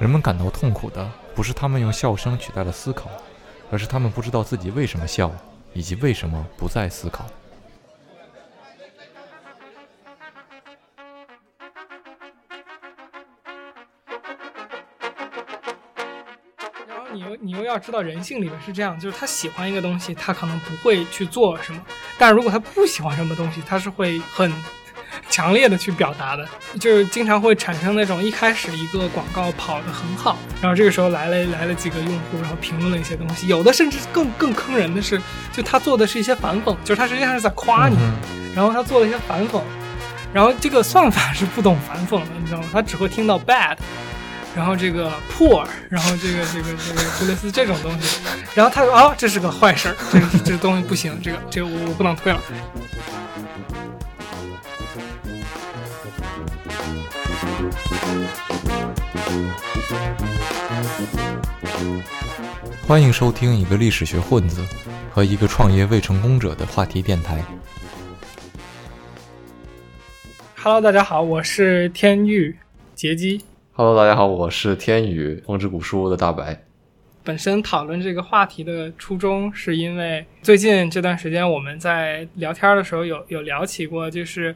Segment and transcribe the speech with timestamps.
[0.00, 3.10] 人们感到痛苦的不是他们用笑声取代了思考，
[3.70, 5.30] 而是他们不知道自己为什么笑，
[5.74, 7.26] 以及为什么不再思考。
[16.88, 21.78] 然后你又你又要知道人性里面是这样，就是他喜欢一个东西，他可能不会去做什么；
[22.18, 24.50] 但如果他不喜欢什么东西，他是会很
[25.30, 26.46] 强烈的去表达的，
[26.78, 35.20] 就是经常会产生那种一开始一个广告跑得很好，然后这个时候来了来了几个用户，然后评论了一些东西，有的甚至更更坑人的是，
[35.52, 37.96] 就他做的是一些反讽，就是他实际上是在夸你，
[38.54, 39.62] 然后他做了一些反讽，
[40.34, 42.68] 然后这个算法是不懂反讽的，你知道吗？
[42.72, 43.76] 他只会听到 bad。
[44.52, 48.18] 然后这个 poor，然后这个这个这个就类似这种东西，
[48.52, 52.40] 然后他说啊，这是个坏事儿，这个这个东西不行，这个这个我我不能退了。
[62.86, 64.66] 欢迎收听一个历史学混子
[65.12, 67.40] 和一个创业未成功者的话题电台。
[70.56, 72.56] Hello，大家好，我是天域
[72.94, 73.40] 杰基。
[73.72, 76.64] Hello，大家好，我是天宇风之谷书屋的大白。
[77.22, 84.54] 本身讨论这个话题的初衷，是因为最近这段时间我们在聊天的时候有有聊起过，就是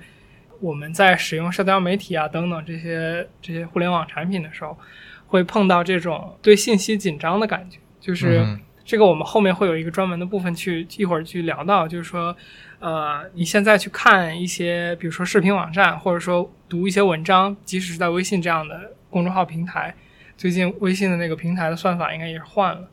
[0.60, 4.76] 我们在使用社交媒体啊等等这些这些互联网产品的时候，
[5.26, 7.78] 会碰到这种对信息紧张的感觉。
[8.00, 12.36] 就是嗯这个，我们后面会有一个专门的部分去一会儿去聊到，就是说，
[12.78, 19.94] 呃，你现在去看一些，比如说视频网站，或者说读一些文章，即使是在微信这样的公众号平台，
[20.36, 22.86] 最近微信的那个平台的算法应该也是换了。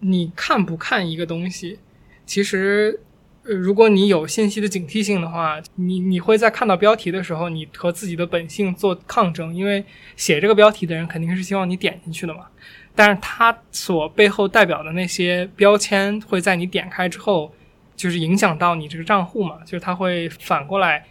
[0.00, 1.78] 你看不看一个东西，
[2.26, 3.07] 其实，呃，
[3.54, 9.82] 如果你有信息的警惕性的话，你你会在看到标题的时候，你和自己的本性做抗争，因为
[10.16, 12.46] 写这个标题的人肯定是希望你点进去的嘛。
[12.94, 17.50] 但是它所背后代表的那些标签，会在你点开之后，
[17.96, 21.04] 就是影响到你这个账户嘛，就是它会反过来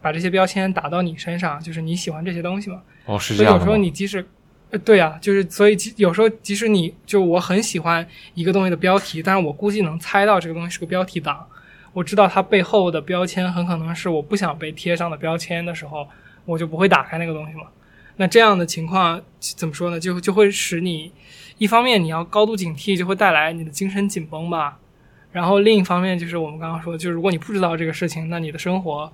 [0.00, 2.82] 把这些标签打到你身上，就是你喜欢这些东西嘛。
[3.04, 3.76] 哦，是所以有时候？
[3.76, 4.26] 你即使，
[4.70, 8.04] 呃，对啊，就是所以即有时候即使你就我很喜欢
[8.34, 11.46] 一个东西的标题，但是我估计能猜到这个东西是个标题党，
[11.94, 16.06] 我知道它背后的标签很可能是我不想被贴上的标签的时候，
[16.44, 17.68] 我就不会打开那个东西嘛。
[18.16, 19.98] 那这样的情况怎么说呢？
[19.98, 21.10] 就就会使你
[21.56, 24.78] 一方面你要高度警惕，就会带来你的精神紧绷吧。
[25.32, 29.12] 然后另一方面就是我们刚刚说，就是如果你不知道这个事情，那你的生活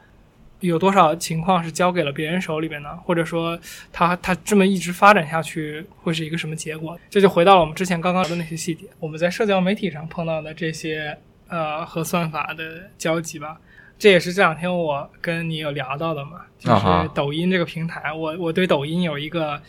[0.61, 2.95] 有多少情况是交给了别人手里边呢？
[3.05, 3.59] 或者说
[3.91, 6.99] 它它这么一直发展下去会是一个什么结果？
[7.09, 11.17] 这就回到了我们之前刚刚的那些细节，我们在社交媒体上碰到的这些
[11.50, 13.61] 呃和算法的交集吧。
[13.99, 19.60] 这也是这两天我跟你有聊到的嘛，就是抖音这个平台，我我对抖音有一个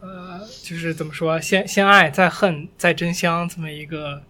[0.00, 4.20] 呃，就是怎么说，先先爱再恨再真香这么一个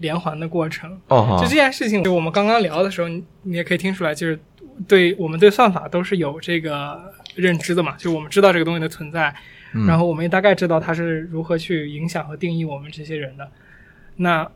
[0.00, 1.00] 连环的过程。
[1.08, 4.38] 就这，件事情，就我们刚刚聊的时候，你你也可以听出来，就是
[4.86, 9.34] 对我们对算法都是有这个认知的嘛，就我们知道这个东西的存在，
[9.72, 13.50] 嗯然后我们也大概知道它是如何去影响和定义我们这些人的。
[14.16, 14.46] 那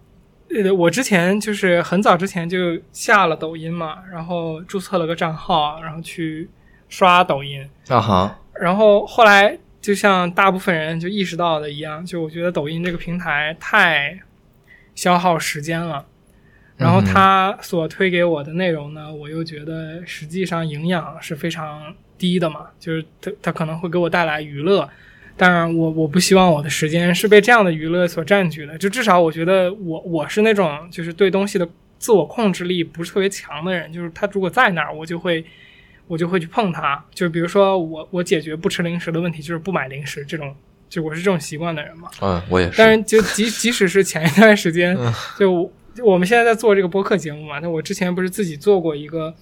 [0.55, 6.49] 呃，我之前就是很早之前就下了抖音嘛，然后注册了个账号，然后去
[6.89, 14.19] 刷抖音，啊哈，然后后来就像大部分人就意识到的一样，就我觉得抖音这个平台太
[14.95, 16.05] 消耗时间了。
[16.79, 24.89] 然后它所推给我的内容呢，我又觉得实际上营养是非常低的嘛，就是它它可能会给我带来娱乐，
[25.39, 31.67] 当然我我不希望我的时间是被这样的娱乐所占据的，就至少我觉得我我是那种就是对东西的
[31.99, 35.45] 自我控制力不是特别强的人，就是他如果在那儿，我就会
[36.09, 40.55] 我就会去碰它，就比如说我我解决不吃零食的问题，就是不买零食这种，
[40.89, 42.09] 就我是这种习惯的人嘛。
[42.21, 42.75] 嗯，我也是。
[42.77, 45.71] 但是就即即使是前一段时间 嗯，就
[46.03, 49.35] 我们现在在做这个播客节目嘛，那我之前不是自己做过一个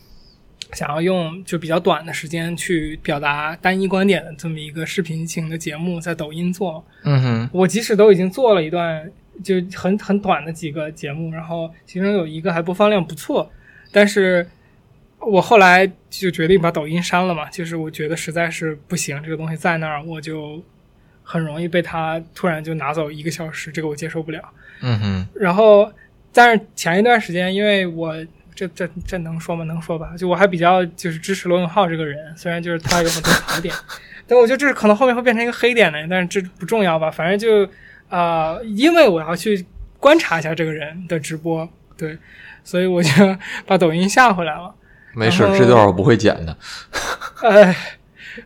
[0.72, 6.84] 想要用就比较短的时间去表达单一观点的这么一个视频型的节目，在抖音做。
[7.04, 9.10] 嗯哼，我即使都已经做了一段
[9.44, 13.50] 就很很短的几个节目，然后其中有一个还播放量不错，
[13.92, 14.46] 但是
[15.20, 20.62] 我后来就决定把抖音删了嘛，就是我觉得实在是不行，这个东西在那儿，我就
[21.22, 24.42] 很容易被它突然就拿走一个小时，这个我接受不了。
[24.82, 25.90] 嗯哼，然后，
[26.32, 28.14] 但是前一段时间，因为我
[28.56, 29.62] 这这这能说吗？
[29.64, 30.14] 能说吧？
[30.18, 33.72] 就我还比较就是支持罗永浩这个人，虽然就是他有很多槽点，
[34.26, 37.10] 但我觉得这是可能后面会变成一个黑点的，但是这不重要吧？
[37.10, 37.70] 反正就
[38.08, 39.64] 呃，因为我要去
[40.00, 42.18] 观察一下这个人的直播，对，
[42.64, 43.10] 所以我就
[43.66, 44.74] 把抖音下回来了。
[45.14, 46.56] 没事这段我不会剪的。
[47.42, 47.74] 呃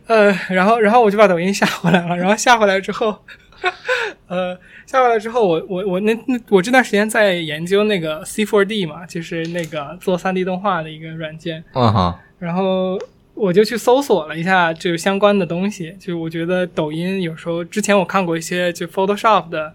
[0.07, 3.25] 呃，然后然后我就把抖音下回来了，然后下回来之后，
[4.27, 4.57] 呃，
[4.91, 12.99] 下来之后，我我我那那我这段时间在研究那个 C4D 嘛，就是那个做 3D 动画的一个软件，嗯哈，然后
[13.33, 15.95] 我就去搜索了一下，就是相关的东西。
[15.97, 19.73] 就我觉得抖音有时候之前我看过一些就 Photoshop 的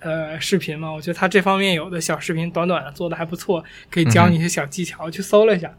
[0.00, 5.04] 呃视频嘛，我觉得它这方面有的小视频短短的做的还不错，可以教你一些小技巧。
[5.04, 5.70] 我去搜了一下，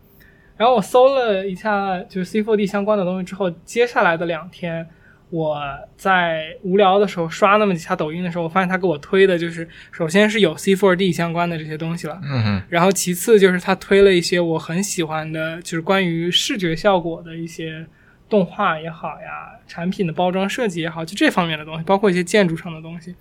[0.56, 4.88] 然后我搜了一下就是 C4D 相关的东西之后，接下来的两天。
[5.30, 5.62] 我
[5.98, 17.86] 在无聊的时候刷那么几下抖音的时候，我发现他给我推的就是，首先是有 C4D 相关的这些东西了，嗯哼，然后其次就是他推了一些我很喜欢的，就是关于视觉效果的一些
[18.30, 23.14] 动画也好呀，产品的包装设计也好，就这方面的东西，包括一些建筑上的东西。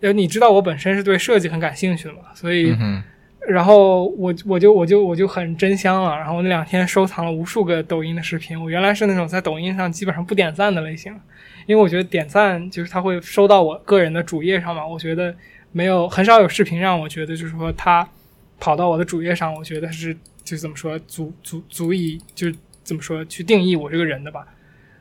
[0.00, 2.76] 呃，你知道我本身是对设计很感兴趣的嘛，所以。
[2.78, 3.02] 嗯
[3.48, 8.62] 然后我我就我就我就很真香了，然后我那两天收藏了无数个抖音的视频。
[8.62, 11.18] 我原来是那种在抖音上基本上不点赞的类型，
[11.70, 14.86] 因为我觉得点赞就是它会收到我个人的主页上嘛。
[14.86, 15.34] 我觉得
[15.72, 18.06] 没有很少有视频让我觉得就是说它
[18.58, 24.44] 跑到我的主页上，我觉得是就怎么说足足足以就是怎么说去定义我这个人的吧。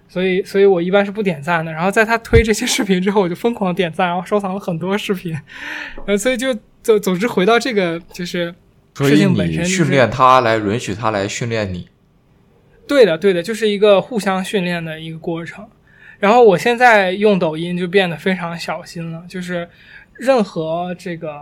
[0.07, 1.71] 所以所以我一般是不点赞的。
[1.71, 5.35] 然后在他推这些视频之后，我就疯狂点赞，然后收藏了很多视频。
[6.05, 6.55] 呃，所以就。
[6.81, 8.55] 总总之，回到这个就是
[8.95, 11.89] 事情本身，训练他来允许他来训练你。
[12.87, 15.67] 对的，对的，就是一个互相训练的一个过程。
[16.19, 19.67] 然后我现在用抖音就变得非常小心了，就是
[20.13, 21.41] 任何这个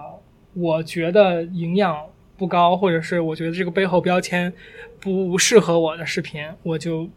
[0.54, 1.98] 我觉得营养
[2.38, 4.54] 不高，或者是我觉得这个背后标签
[5.00, 7.10] 不适合我的视频，我就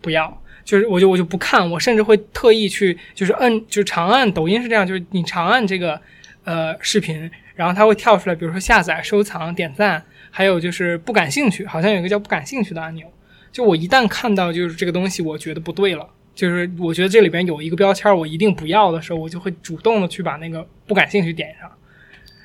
[0.00, 4.32] 不要，就是我就我就不看，我甚至会特意去就是摁，就长按。
[4.32, 6.00] 抖音是这样，就是你长按这个
[6.44, 7.30] 呃视频。
[7.54, 13.10] 然后它会跳出来，比如说下载、收藏、点赞，还有就是不感兴趣，好像有一个叫不感兴趣的按钮。
[13.50, 21.68] 就我一旦看到就是这个东西，我觉得不对了，就是我觉得这里边有一个标签我一定不要的时候，我就会主动的去把那个不感兴趣点上。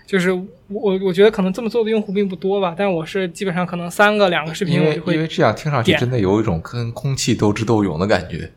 [0.08, 8.52] 就是我我觉得可能这么做的用户并不多吧，但我是基本上可能三个两个视频我就会因为这样听上去真的有一种跟空气斗智斗勇的感觉。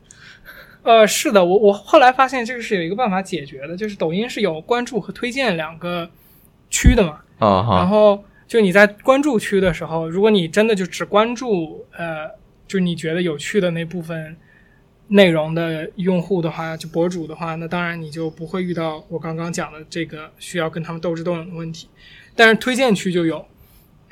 [0.83, 6.09] 呃，是的，我我后来发现这个是有一个办法解决的，就是抖音是有关注和推荐两个。
[6.71, 12.29] 区的嘛，啊然后就你在关注区的时候，如果你真的就只关注呃，
[12.67, 14.37] 就你觉得有趣的那部分
[15.09, 21.89] 内容的用户的话，就博主的话，那当然你就不会遇到我刚刚讲的这个需要跟他们斗智斗勇的问题。
[22.35, 23.47] 但是推荐区就有，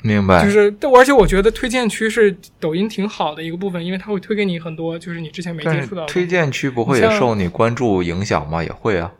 [0.01, 0.43] 明白？
[0.43, 6.07] 就是，而且我觉得推荐区是抖音挺好的一个部分，因为它会推给你很多就是你之前没接触到的。
[6.07, 8.63] 推荐区不会也受你关注影响吗？
[8.63, 9.13] 也会啊。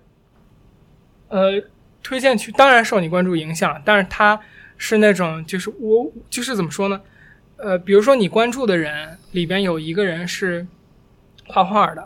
[1.29, 1.63] 呃。
[2.05, 4.37] 推荐区当然受你关注影响，但是它
[4.77, 6.99] 是那种就是我就是怎么说呢？
[7.55, 10.67] 呃，比如说你关注的人里边有一个人是
[11.53, 12.01] 画画的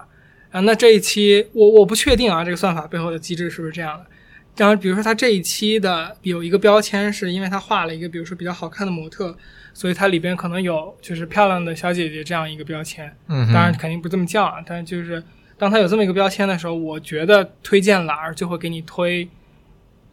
[0.51, 4.05] 啊，那这一期我我不确定啊，这个算法背后的机制是不是这样的？
[4.57, 9.37] 然后比如说他这一期的有一个标签是因为他画了一个比如说比较好看的模特，
[9.73, 13.15] 所以它里边可能有就是漂亮的小姐姐这样一个标签。
[13.27, 15.23] 嗯，当然肯定不这么叫啊，但就是
[15.57, 19.27] 当他有这么一个标签的时候，我觉得推荐栏儿就会给你推。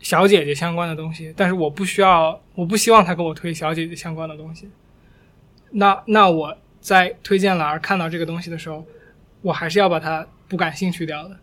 [0.01, 4.69] 小姐姐相关的东西，但是我不需要，我不希望他给我推小姐姐相关的东西。
[5.71, 8.85] 那那我在推荐栏看到这个东西的时候，
[9.45, 11.37] 我还是要把它不感兴趣掉的。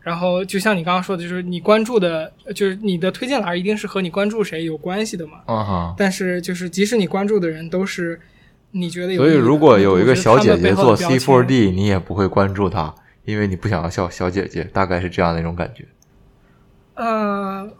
[0.00, 5.42] 然后就像你刚刚说的，就是你关注的，就是你的推荐栏一定是和你关注谁有关系的嘛。
[5.46, 5.94] 啊哈。
[5.96, 8.18] 但是就是即使你关注的人都是
[8.72, 15.86] 你觉得有，所以如果有一个小姐姐做 C four D，你也不会关注她，因为你不想要小小姐姐，大概是这样的一种感觉。
[16.94, 17.70] 呃。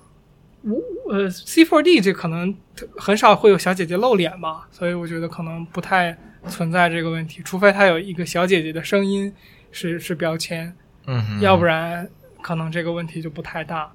[0.67, 2.57] 我呃，C4D 这可能
[2.97, 6.17] 很少会有小姐姐露脸吧，所以我觉得可能不太
[6.49, 9.31] 存在这个问题，除非她有一个小姐姐的声音
[9.75, 10.75] 是是标签，
[11.07, 12.09] 嗯，要不然
[12.41, 13.93] 可能这个问题就不太大。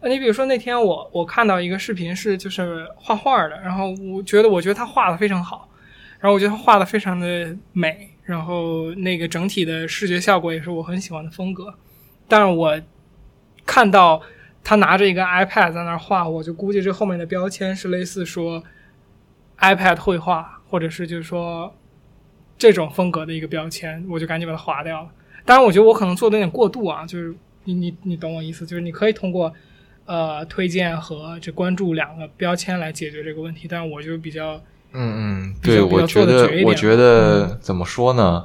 [0.00, 5.68] 那你比如说那天我我看到一个视频是就是画画的，然后我觉得我觉得他画的非常好，
[6.18, 11.74] 然后我觉得他画的非常的美，然后那个整体的视觉效果也是我很喜欢的风格，
[12.26, 12.80] 但是我
[13.64, 14.20] 看到。
[14.66, 18.64] 他拿着一个 iPad 在那儿画，我就估计这后面的标签是类似说
[19.58, 21.70] iPad 绘画，或者是就是说
[22.56, 25.08] 这种风格的一个标签，我就赶紧把它划掉了。
[25.44, 27.34] 当然，我觉得我可能做的有点过度啊，就是
[27.64, 29.52] 你你你懂我意思，就是你可以通过
[30.06, 34.54] 呃推荐和这关注两个标签来解决这个问题，但是我就比较
[34.92, 38.44] 嗯嗯，对，我觉得我觉得怎么说呢？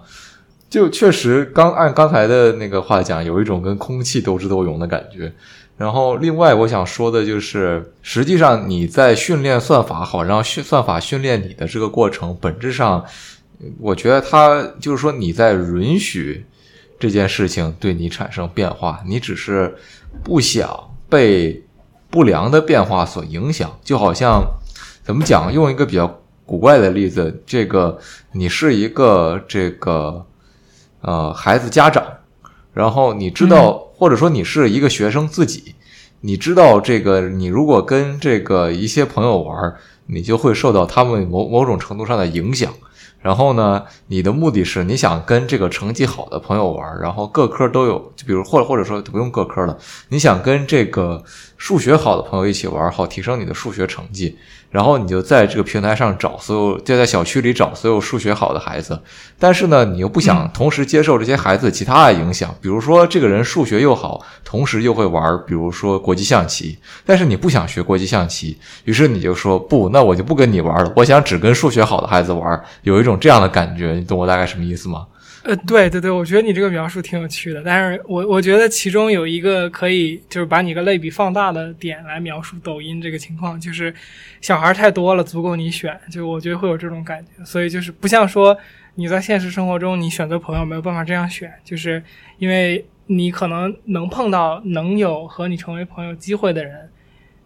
[0.69, 5.31] 就确实刚按刚才的那个话讲，有一种跟空气斗智斗勇的感觉。
[5.77, 13.05] 然后，另外我想说的就是，实际上你在训练算法，好让训算法训练你的这个过程，本质上，
[13.79, 16.45] 我觉得他就是说你在允许
[16.97, 19.75] 这件事情对你产生变化，你只是
[20.23, 21.63] 不想被
[22.09, 23.77] 不良的变化所影响。
[23.83, 24.43] 就好像
[25.03, 25.51] 怎么讲？
[25.51, 27.99] 用一个比较古怪的例子，这个
[28.31, 30.25] 你是一个这个
[31.01, 32.03] 呃孩子家长，
[32.73, 35.75] 然后你知道，或者说你是一个学生自己。
[36.21, 39.75] 你知道这个，你如果跟这个一些朋友玩，
[40.07, 42.73] 你就会受到他们某某种程度上的影响。
[43.21, 49.77] 然后呢，你的目的是你想跟这个成绩好的朋友玩，然后各科都有，就比如或者或者说不用各科了，
[50.09, 51.23] 你想跟这个
[51.57, 54.37] 数学好的朋友一起玩，好提升你的数学成绩。
[54.71, 59.01] 然后你就在这个平台上找所有，就在小区里找所有数学好的孩子，
[59.39, 75.07] 但是呢，你又不想同时接受这些孩子其他的影响，比如说这个人数学又好，同时又会玩，比如说国际象棋，但是你不想学国际象棋，于是你就说不，那我就不跟你玩了，我想只跟数学好的孩子玩，有一种这样的感觉，你懂我大概什么意思吗？
[75.43, 83.93] 呃，对对对，我觉得你这个描述挺有趣的，但是我我觉得其中有一个可以就是把你个类比放大的点来描述抖音这个情况，就是
[84.41, 88.55] 小孩太多了，足够你选，就我觉得会有这种感觉，所以就是不像说
[88.95, 92.03] 你在现实生活中你选择朋友没有办法这样选，就是
[92.37, 96.89] 因为你可能能碰到能有和你成为朋友机会的人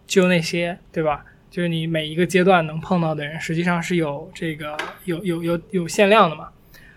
[0.04, 1.24] 就那些，对吧？
[1.54, 6.48] 就是你每一个阶段能碰到的人实际上是有这个有有有有限量的嘛。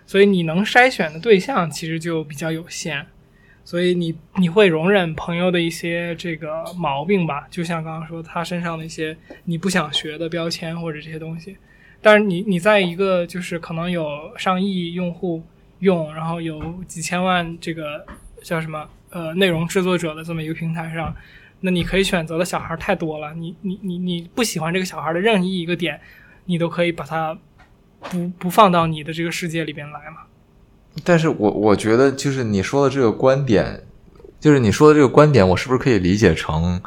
[0.07, 3.05] 所以你能筛选的对象其实就比较有限，
[3.63, 7.45] 所以你你会容忍朋友的一些这个毛病吧？
[7.51, 11.55] 就像刚刚说他身上的一些你不想学的标签或者这些东西，
[12.01, 15.43] 但是你你在一个就是可能有上亿用户
[15.81, 18.03] 用，然后有几千万这个
[18.41, 21.15] 叫什么呃内容制作者的这么一个平台上，
[21.67, 25.99] 那你可以选择的小孩太多了，你你你你不喜欢这个小孩的任意一个点，
[26.45, 27.37] 你都可以把它。
[27.99, 30.21] 不不放到你的这个世界里边来嘛？
[31.03, 33.83] 但是我我觉得就是你说的这个观点，
[34.39, 36.79] 就是你说的这个观点，我是不是可以理解成，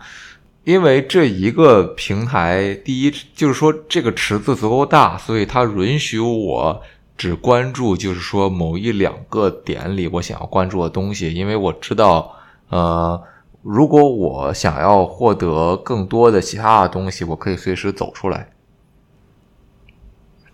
[0.62, 6.80] 因为这一个平台，第一就是说这个池子足够大，所以它允许我
[7.16, 12.37] 只关注，就是说某一两个点里我想要关注的东西，因为我知道，
[12.68, 13.20] 呃，
[13.62, 18.50] 如果我想要获得更多的其他的东西，我可以随时走出来。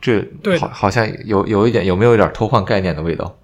[0.00, 0.24] 这
[0.58, 3.36] 好好像有有一点有没有一点偷换概念的味道？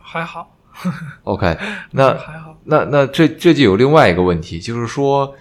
[0.00, 0.50] 还好。
[1.24, 1.56] OK，
[1.92, 2.56] 那还好。
[2.64, 5.34] 那那这这就有另外一个问题，就是说，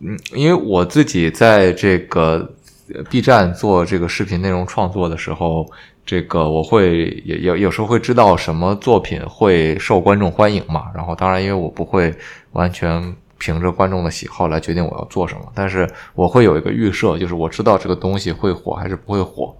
[0.00, 2.52] 嗯，因为我自己在这个
[3.08, 5.66] B 站做这个视频内容创作的时候，
[6.06, 10.86] 这个我会也有有时候会知道什么作品会受观众欢迎嘛。
[10.94, 12.14] 然后当然，因为我不会
[12.52, 13.14] 完全。
[13.38, 19.54] 凭着观众的喜好来决定我要做什么，但是我会有一个预设，就是我知道这个东西会火还是不会火。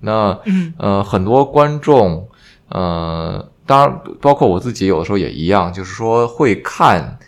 [0.00, 0.38] 那
[0.76, 2.28] 呃，很多观众，
[2.68, 7.18] 呃，当然包括我自己，有的时候也一样，就是说会看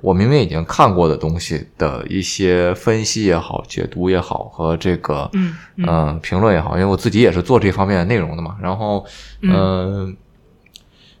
[0.00, 5.30] 我明明已经看过的东西的一些分析也好、解读也好和这个
[5.78, 8.56] 嗯评论也好，因为我自己也是做这方面的内容的嘛。
[8.62, 9.04] 然后
[9.42, 10.16] 嗯，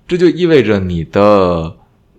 [0.06, 1.76] 这就意味着你的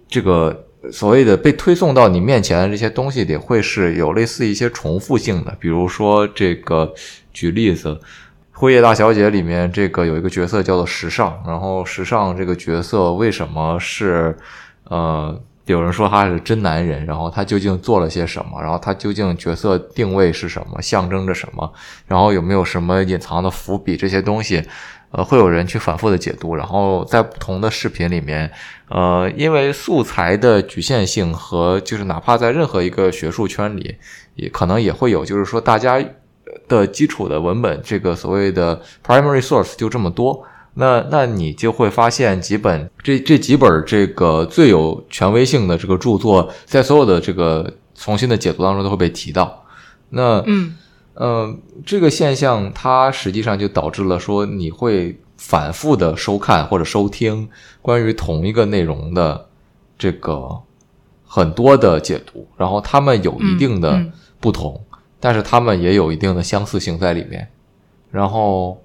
[0.08, 0.66] 这个。
[0.92, 5.56] 所谓的被推送到你面前的这些东西里，会是有类似一些重复性的。
[5.60, 6.92] 比如说，这个
[7.32, 7.90] 举例子，
[8.52, 14.36] 《辉夜大小姐》里面这个有一个角色叫做时尚，然后时尚这个角色为什么是
[14.86, 18.62] 呃，有人说他是真男人，然后他究竟做了些什么？
[18.62, 20.82] 然后他究竟角色定位是什么？
[20.82, 21.72] 象征着什么？
[22.08, 23.96] 然后有没有什么隐藏的伏笔？
[23.96, 24.64] 这些东西。
[25.14, 28.50] 呃，会有人去反复的解读，然后在不同的视频里面，
[28.88, 33.98] 呃，因为素材的局限性和就是哪怕在任何一个学术圈里，
[34.36, 36.02] 也可能也会有，就是说大家
[36.70, 40.42] 的基础的文本，这个所谓的 primary source 就这么多，
[40.74, 49.64] 那那你就会发现几本这这几本这个最有权威性的这个著作，在所有的这个重新的解读当中都会被提到，
[50.10, 50.78] 那嗯。
[51.14, 51.54] 呃，
[51.86, 57.50] 这个现象它实际上就导致了说你会反复的收看或者收听
[57.82, 59.46] 关于同一个内容的
[60.00, 60.58] 这个
[61.28, 64.02] 很多的解读，然后他们有一定的
[64.40, 64.82] 不同，
[65.20, 67.46] 但是他们也有一定的相似性在里面，
[68.10, 68.81] 然后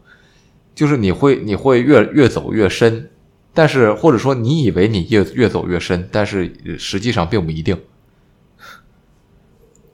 [0.76, 3.11] 就是你会你会越越走越深，
[3.52, 7.76] 但是或者说你以为你越越走越深，但是实际上并不一定。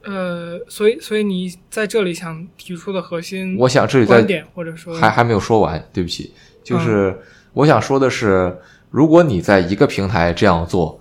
[0.03, 7.17] 呃，所以，所以你在这里想提出的核心，我想这里观点或者说还还没有说完，对不起，就是
[7.53, 8.57] 我想说的是，
[8.91, 10.99] 如果你在一个平台这样做，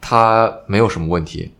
[0.00, 1.50] 它没有什么问题，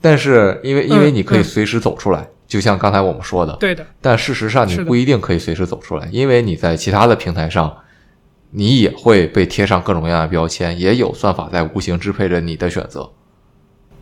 [0.00, 7.76] 但是因为因为你可以随时走出来，就像刚才我们说的，对的，但事实上你不一定可以随时走出来，因为你在其他的平台上，
[8.50, 13.12] 你也会被贴上各种各样的标签，也有算法在无形支配着你的选择。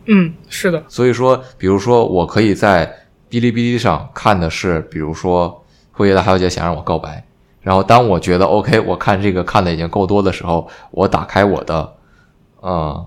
[0.05, 0.81] 嗯，是的。
[0.87, 2.87] 所以说，比如说，我可以在
[3.29, 7.25] 哔哩哔哩上看的是，比如说辉爷的海小姐想让我告白，
[7.59, 11.93] 然后当我觉得 OK，我看这个看的已经够多的时候，我打开我的，
[12.61, 13.05] 嗯，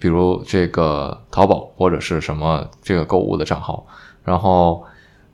[0.00, 3.86] 比如这个淘宝或者是什么这个购物的账号，
[4.28, 4.84] 然后，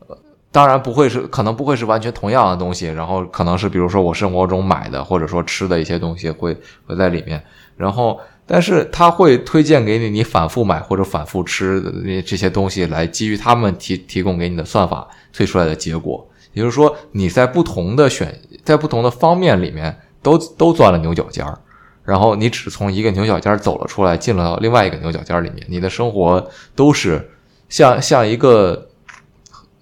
[0.06, 0.16] 呃
[0.52, 7.42] 当然不会是，可能不会是完全同样的东西，然后可能是比如说我生活中买的或者说吃的一些东西会会在里面，
[7.76, 8.20] 然后。
[8.46, 16.28] 但是他会推荐给你你反复买或者反复吃的这些东西，来基于他们提提供给你的算法推出来的结果。
[16.52, 21.58] 也就是说，你在不同的选在不同的方面里面都都钻了牛角尖儿，
[22.04, 26.46] 然后你只从一个牛角尖走了出来，进了另外一个牛角尖里面，你的生活
[26.76, 27.30] 都是
[27.68, 28.88] 像像一个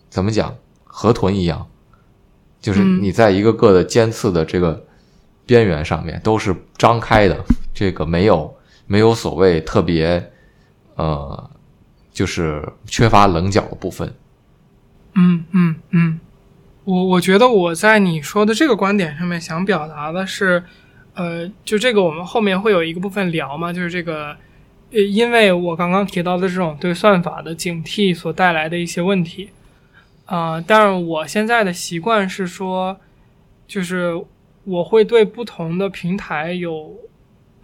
[0.08, 1.66] 怎么讲河豚一样，
[2.60, 4.84] 就是你在一个个的尖刺的这个
[5.46, 7.44] 边缘上面都是张开的。
[7.74, 8.54] 这个没有
[8.86, 10.30] 没有所谓特别，
[10.94, 11.50] 呃，
[12.12, 14.14] 就是缺乏棱角的部分。
[15.14, 16.20] 嗯嗯嗯，
[16.84, 20.62] 我我觉得我在你说的这个观点上面想表达的是，
[21.14, 24.36] 呃，就这个我们后面会有一个部分聊嘛，就是这个，
[24.92, 29.50] 呃，因为我刚刚提到的这种对算法的警惕所带来的一些问题，
[30.26, 33.00] 啊，但是我现在的习惯是说，
[33.66, 34.22] 就是
[34.64, 36.96] 我会对不同的平台有。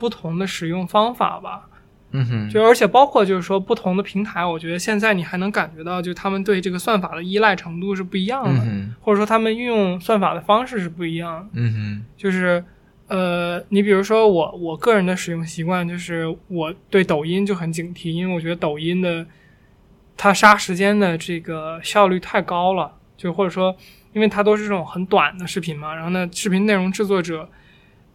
[0.00, 1.68] 不同的使用方法吧，
[2.12, 8.64] 嗯哼，就而且包括就是说不同的平台，我觉得现在你还能感觉到，就他们对这个算法的依赖程度是不一样的，
[9.00, 12.64] 或者说他们运用算法的方式是不一样的，嗯哼，就是
[13.08, 19.26] 呃，你比如说我我个人的使用习惯，就是我对抖音就很警惕，因为我觉得抖音的
[20.16, 23.74] 它杀时间的这个效率太高了，就或者说
[24.12, 27.48] 因为它都是这种很短的视频嘛，然后呢，视频内容制作者。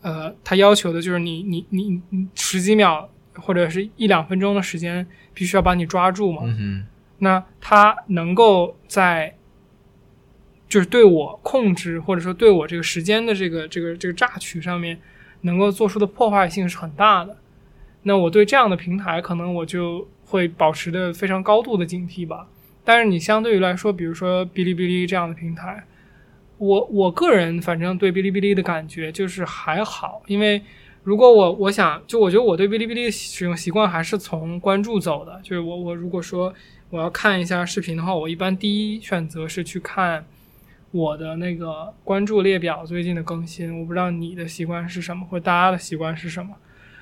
[0.01, 6.41] 呃，他要求的就是你，你，你，你十几秒或者是一两分钟的时间，必须要把你抓住嘛。
[6.43, 6.85] 嗯
[7.19, 9.33] 那他能够在，
[10.73, 14.99] 就是对我控制或者说对我这个时间的这个这个这个榨取上面，
[15.41, 17.37] 能够做出的破坏性是很大的。
[18.01, 22.47] 那我对这样的平台，可能我就会保持的非常高度的警惕吧。
[22.83, 25.83] 但是你相对于来说，比如说哔哩哔哩这样的平台。
[26.57, 30.59] 我我个人反正对哔哩哔哩的感觉就是还好，因为
[31.03, 36.51] 如果我我想就我觉得我对哔哩哔哩使用习惯还是从关注走的，就是我我如果说
[36.89, 40.25] 我要看一下视频的话，我一般第一选择是去看
[40.93, 43.79] 我的那个关注列表最近的更新。
[43.79, 46.55] 我不知道你的习惯是什么，或者大家的习惯是什么。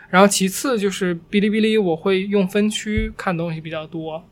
[0.10, 4.24] 然后其次就是哔哩哔哩，我会用分区看东西比较多，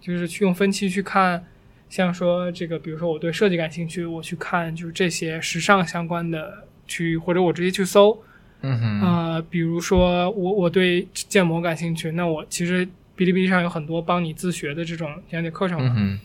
[0.00, 1.44] 就是去用分区去看。
[1.88, 8.20] 像说这个，比如说我对设计感兴趣，我去看就是这些时尚相关的区域，或者我直接去搜。
[8.62, 9.00] 嗯哼。
[9.02, 12.84] 呃，比如说我我对建模感兴趣，那我其实
[13.16, 15.94] 哔哩哔哩上有很多帮你自学的这种讲解课程嘛。
[15.96, 16.18] 嗯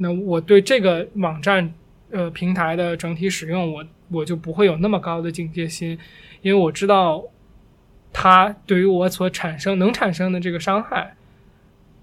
[0.00, 1.74] 那我对这个网站
[2.10, 5.98] 呃平台的整体使用，我我就不会有那么高的警戒心，
[6.42, 7.24] 因为我知道
[8.12, 11.14] 它对于我所产生能产生的这个伤害。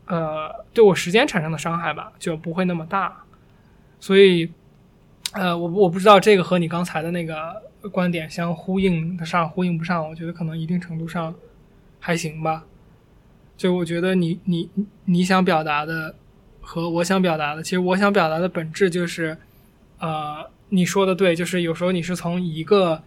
[0.07, 3.23] 呃，对我时间产生的伤害吧，就不会那么大，
[3.99, 4.47] 所以，
[5.33, 7.59] 呃，我我不知道这个和你刚才的那个
[7.91, 11.33] 观点相呼应的上，呼应不上，我觉得可能一定程度上
[11.99, 12.65] 还行吧。
[13.57, 14.69] 就我觉得你你
[15.05, 16.13] 你想表达的
[16.61, 19.35] 和我想表达的，其实我想表达的本质就是，
[20.05, 23.01] 呃，你说的对，就是有时候你是从一个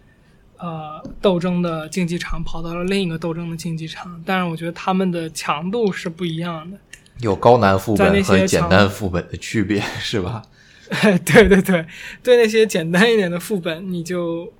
[0.57, 6.77] 呃斗争的竞技场跑到了另一个斗争的竞技场，但是我觉得他们的强度是不一样的。
[7.21, 10.43] 有高难副本和简单副本的区别是吧？
[11.25, 11.87] 对对对，
[12.21, 14.53] 对那些简单一点的副本，你就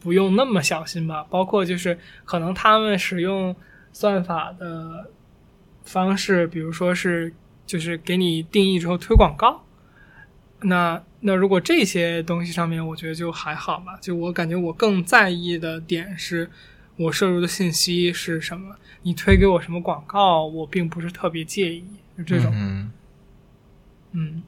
[0.00, 1.24] 不用那么小心吧。
[1.30, 3.54] 包括就是可能他们使用
[3.92, 5.08] 算法的
[5.84, 7.32] 方式，比如说是
[7.64, 9.62] 就是给你定义之后推广告。
[10.68, 13.96] 那那如果这些东西上面，我觉得就还好吧。
[14.00, 16.48] 就我感觉我更在意的点是
[16.96, 18.74] 我摄入的信息是什么。
[19.02, 21.84] 你推给我什么广告，我并不是特别介意，
[22.18, 22.52] 就这种。
[22.52, 22.90] 嗯，
[24.12, 24.42] 嗯，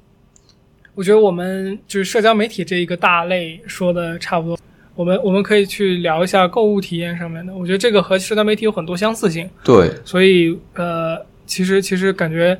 [0.96, 4.58] 我觉得我们就是社交媒体这一个大类说的差不多，
[4.96, 7.54] 我们我们可以去聊一下购物体验上面的。
[7.54, 9.48] 我觉得这个和社交媒体有很多相似性。
[9.62, 12.58] 对，所以呃，其实其实感觉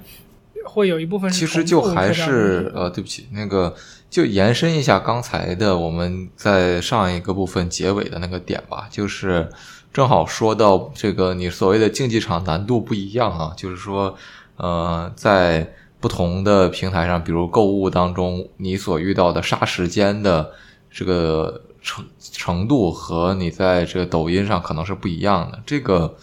[0.68, 1.30] 会有一部分。
[1.30, 3.74] 其实就还是呃，对不起，那个
[4.10, 9.48] 就延伸一下刚才的我们在上一个部分结尾的那个点吧，就是。
[9.90, 14.14] 正好说到这个，你所谓的竞技场难度不一样啊，就是说，
[14.56, 20.52] 呃，在不同的平台上，比如购物当中，你所遇到的杀时间的
[20.90, 25.58] 这个程程度和你在这个抖音上可能是不一样的。
[25.64, 26.14] 这个，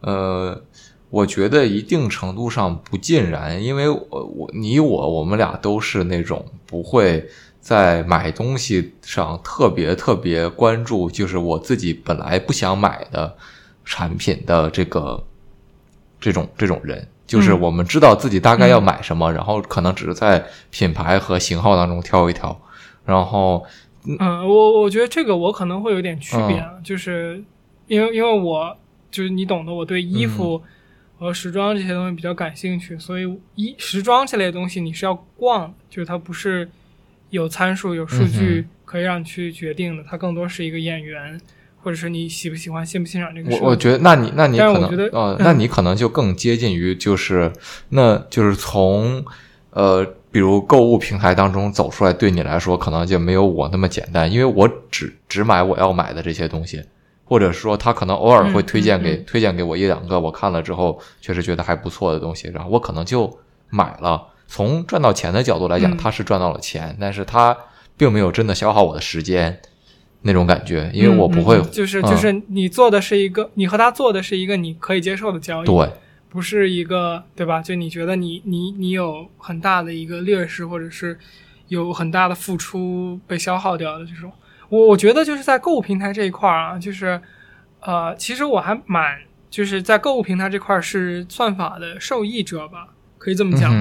[0.00, 0.62] 呃，
[1.10, 7.26] 我觉得一定程度上不尽然，因为我我你我我们俩都是那种不会
[7.60, 13.36] 在买东西上特别特别关注，就是我自己本来不想买的
[13.84, 15.24] 产品的这个
[16.20, 17.08] 这种这种人。
[17.26, 22.58] 就是我们知道自己大概要买什么，然后可能只是在品牌和型号当中挑一挑，
[23.04, 23.62] 然后，
[24.18, 27.44] 嗯，我我觉得这个我可能会有点区别，就是
[27.86, 28.74] 因为因为我
[29.10, 30.62] 就是你懂得，我对衣服
[31.18, 36.68] 和时装这些东西比较感兴趣，所以衣时装这类东西你是要逛，就是它不是
[37.30, 41.40] 有参数有数据可以让你去决定的，它更多是一个演员。
[41.80, 43.56] 或者是你喜不喜欢、欣不欣赏这个？
[43.56, 47.50] 我我觉得，那你那你可能呃， 那你可能就更接近于就是，
[47.90, 49.24] 那就是从
[49.70, 56.82] 呃，比如购物平台当中走出来，对你来说可能就没有我那么简单，因为我只只买我要买的这些东西，
[57.28, 63.38] 或者说他可能偶尔会推荐给推荐给我一两个我看了之后确实觉得还不错的东西，然后我可能就
[63.70, 64.26] 买了。
[64.46, 67.56] 从赚到钱的角度来讲，他是赚到了钱，但是他
[67.96, 69.60] 并没有真的消耗我的时间。
[70.22, 75.92] 那种感觉，因为我不会，就是就是你做的是一个，你和他做的是一个你可以接受的交易，对，
[76.28, 77.62] 不是一个，对吧？
[77.62, 81.16] 就你觉得你你你有很大的一个劣势，或者是
[81.68, 84.32] 有很大的付出被消耗掉的这种，
[84.68, 87.20] 我我觉得就是在购物平台这一块啊，就是
[87.80, 93.72] 呃，其实我还蛮就是在购物平台这块是算法的受益者吧，可以这么讲，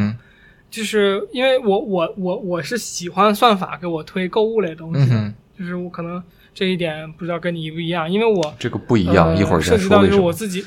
[0.69, 5.33] 就是因为我我我我是喜欢算法给我推购物类东西的。
[5.57, 6.21] 就是我可能
[6.53, 10.63] 这一点不知道跟你一不一样，因为我这个不一样，一会儿涉及到就是我自己，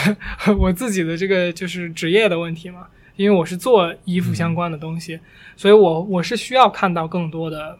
[0.58, 2.86] 我自己的这个就是职业的问题嘛。
[3.16, 5.20] 因为我是做衣服相关的东西，
[5.58, 7.78] 所以我我是需要看到更多的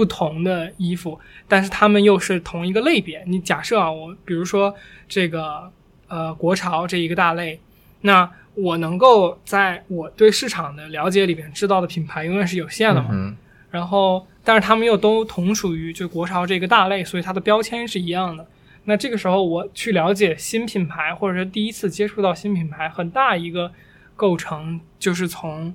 [0.00, 3.22] 不同的衣服，但是它们又是同一个类别。
[3.26, 4.74] 你假设啊，我比如说
[5.06, 5.70] 这个
[6.08, 7.60] 呃国潮这一个大类，
[8.00, 13.36] 那我能够在我对市场的了解里边知道的品牌永远是有限的嘛。
[13.70, 14.26] 然后。
[14.42, 18.44] 但是他们又都同属于就国潮这个大类，所以它的标签是一样的。
[18.84, 23.70] 那这个时候我去了解新品牌，或者说第一次接触到新品牌，很大一个
[24.16, 25.74] 构成就是从，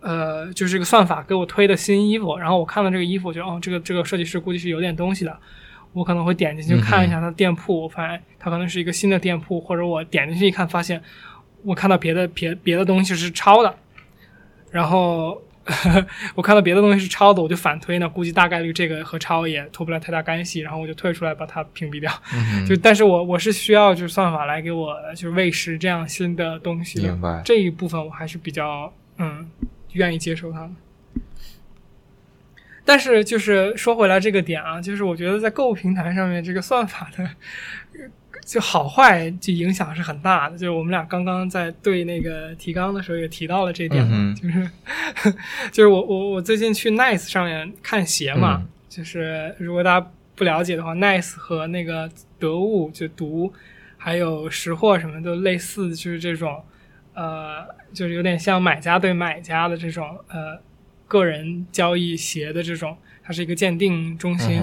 [0.00, 5.36] 呃，就是这个算法给我推的新衣服，然后我看到这个衣服，我觉得哦，这个这个设计师估计是有点东西的，
[5.92, 11.02] 我可能会点进去看一下他的店铺，我发现他可能是一个新的店铺，或者我点进去一看，发现
[11.62, 13.74] 我看到别的别别的东西是抄的，
[14.70, 15.40] 然后。
[16.34, 22.10] 我看到别的东西是抄的，我就反推呢，估计大概率这个和抄也脱不了太大干系，然后我就退出来把它屏蔽掉。
[22.66, 29.48] 就但是我我是需要就是算法来给我就是喂食这样新的东西的，这一部分我还是比较嗯
[29.92, 30.70] 愿意接受它的。
[32.84, 37.28] 但是就是说回来这个点啊，就是我觉得在购物平台上面这个算法的。
[38.42, 44.70] 就好坏就影响是很大的，就是我们俩刚刚在对那个提纲的时候也提到了这点，就是
[45.70, 53.52] 就是我我我最近去 Nice 上面看鞋嘛，就是如果大家不了解的话，Nice 和那个得物就读
[53.96, 56.60] 还有识货什么都类似，就是这种
[57.14, 60.58] 呃，就是有点像买家对买家的这种呃
[61.06, 64.62] 个人交易鞋的这种，它是一个鉴定中心。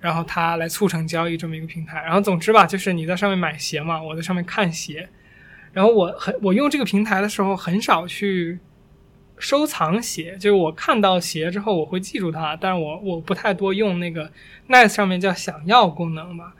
[0.00, 5.08] 然后它来促成交易这么一个平台，然后总之吧，就是你在上面买鞋嘛，我在上面看鞋，
[5.72, 8.58] 然后我很我用这个平台的时候很少去
[9.38, 14.28] 收藏鞋，就是我看到鞋之后我会记住它，但是我我不太多用那个
[14.68, 16.52] Nice 上面叫想要功能吧，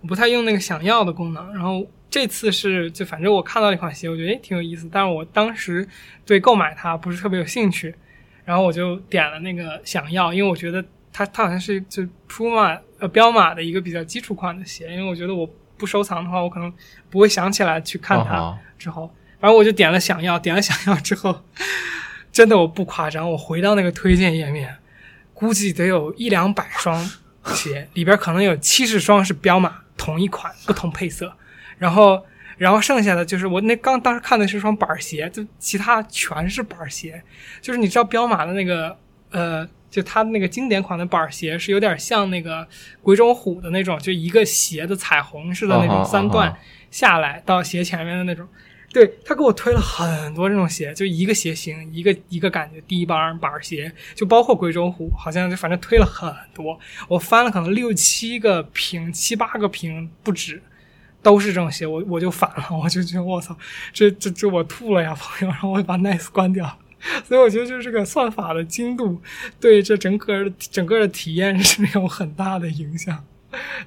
[0.00, 1.54] 我不太用那个想要的功能。
[1.54, 5.86] 然后这次是就反正我看到一款鞋，我觉得诶挺有意思，但是我当时
[6.24, 7.94] 对购买它不是特别有兴趣，
[8.44, 12.80] 然后我就点了那个想要，因为我觉得它它好像是就 Puma。
[13.00, 16.72] 呃，彪马的一个比较基础款的鞋，因为我觉得我不收藏的话，我可能
[17.08, 18.58] 不会想起来去看它。
[18.76, 21.44] 之后，反正我就点了想要，点了想要之后，
[22.32, 24.78] 真的我不夸张，我回到那个推荐页面，
[25.32, 27.08] 估计得有一两百双
[27.54, 31.32] 鞋，里边可能有七十双是彪马同一款不同配色，
[31.78, 32.22] 然后，
[32.56, 37.22] 然后剩下的就是我那刚当时看的是双板鞋，就其他全是板鞋，
[37.60, 38.96] 就是你知道彪马的那个
[39.30, 39.68] 呃。
[39.90, 42.68] 就它那个经典款的板鞋是有点像那个
[43.02, 46.54] 鬼冢虎的那种，就一个鞋的彩虹似的那种三段
[46.90, 48.46] 下来到鞋前面的那种。
[48.92, 56.78] 对他给我推了很多这种鞋，就一个鞋型一个一个感觉低帮板鞋，就包括鬼冢虎，好像就反正推了很多。
[57.08, 60.62] 我翻了可能六七个屏七八个屏不止，
[61.22, 63.56] 都是这种鞋，我我就反了，我就觉得我操，
[63.92, 66.78] 这这这我吐了呀，朋友，然后我把 Nice 关掉。
[67.24, 69.20] 所以我觉得就是这个算法的精度
[69.60, 73.24] 对这整个整个的体验是有很大的影响。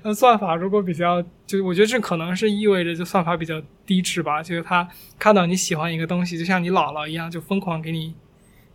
[0.01, 4.87] 那算法如果比较，就我觉得这可能是意味着就算法比较低质吧，就是他
[5.19, 8.15] 看到你喜欢一个东西，就像你姥姥一样，就疯狂给你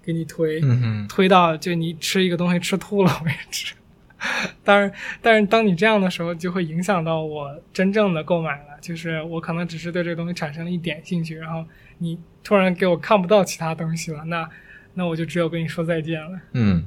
[0.05, 3.75] 给你推，嗯推到就你吃一个东西吃吐了为止。
[4.65, 8.79] 当然，但是当你这样的时候，就会影响到我真正的购买了。
[8.81, 11.65] 就是我可能只是对这个东西产生了一点兴趣，然后
[11.99, 14.49] 你突然给我看不到其他东西了，那
[14.95, 16.41] 那我就只有跟你说再见了。
[16.53, 16.85] 嗯。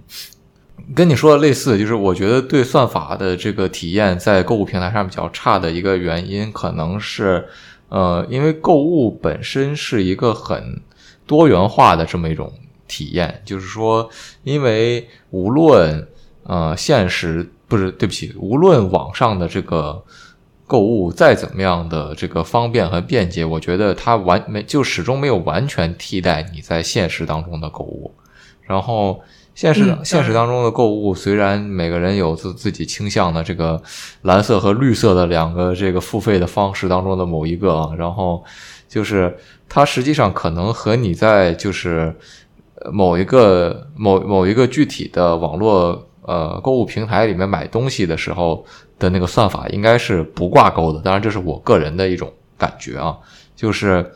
[0.95, 7.45] 跟你说的类似，就是我觉得对算法的这个体验在购物平台上比较差的一个原因，可能是，
[7.89, 10.81] 呃，因为购物本身是一个很
[11.27, 12.53] 多元化的这么一种
[12.87, 14.09] 体验，就是说，
[14.43, 16.07] 因为无论
[16.49, 20.03] 呃现实不是对不起，无论网上的这个
[20.65, 28.13] 购物再怎么样的这个方便和便捷，我觉得它完没就始终没有完全替代你在现实当中的购物，
[28.63, 29.21] 然后。
[29.55, 33.81] 现实现实当中的购物，虽然每个人有自自己倾向的这个
[34.21, 38.41] 蓝色和绿色的两个这个付费的方式当中的某一个啊，然后
[38.87, 39.35] 就是
[39.67, 42.15] 它实际上可能和你在就是
[42.89, 48.65] 某一个某某一个具体的网络呃购物平台里面买东西的时候
[48.97, 50.99] 的那个算法应该是不挂钩的。
[51.01, 53.17] 当然，这是我个人的一种感觉啊，
[53.55, 54.13] 就是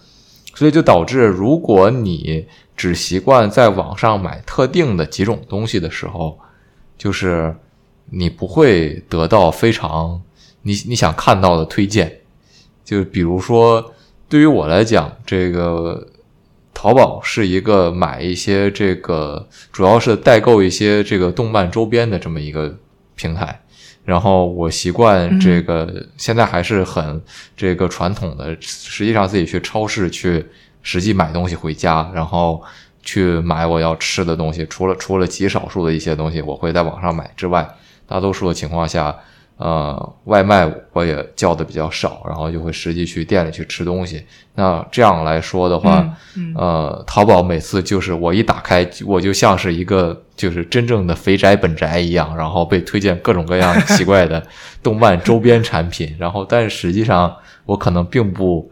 [0.56, 2.48] 所以就导致如果你。
[2.76, 6.40] 只习惯在网上买特定的几种东西的时候，
[6.98, 7.56] 就是
[8.10, 10.20] 你不会得到非常
[10.64, 12.22] 你你想看到的推荐。
[12.84, 13.94] 就比如说，
[14.28, 16.08] 对于我来讲，这个
[16.74, 22.78] 淘宝是一个买一些这个主要是代购一些这个动漫周边的这么一个
[23.16, 23.62] 平台。
[24.04, 27.22] 然后我习惯这个现在还是很
[27.56, 30.46] 这个传统的，实际上自己去超市去。
[30.86, 32.62] 实际买东西回家，然后
[33.02, 34.66] 去买我要吃的东西。
[34.66, 37.66] 除了除了极少数的一些东西我会在网上买之外，
[38.06, 39.16] 大多数的情况下，
[39.58, 44.24] 呃，外卖我也叫的比较少，然后就会实际去店里去吃东西。
[44.56, 46.08] 那这样来说的话，
[46.56, 54.46] 呃，淘宝每次就是我一打开，我就像是一个就是真正的肥宅本宅一样，然后被推荐各种各样 奇怪的
[54.82, 56.16] 动漫周边产品。
[56.20, 57.36] 然后，但是实际上
[57.66, 58.70] 我可能并不。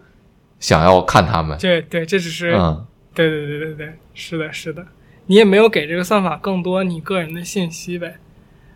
[0.61, 4.85] 想要看他们，对对，这只是，嗯对对对对对，是的，是的，
[5.25, 8.17] 你也没有给这个算法更多你个人的信息呗，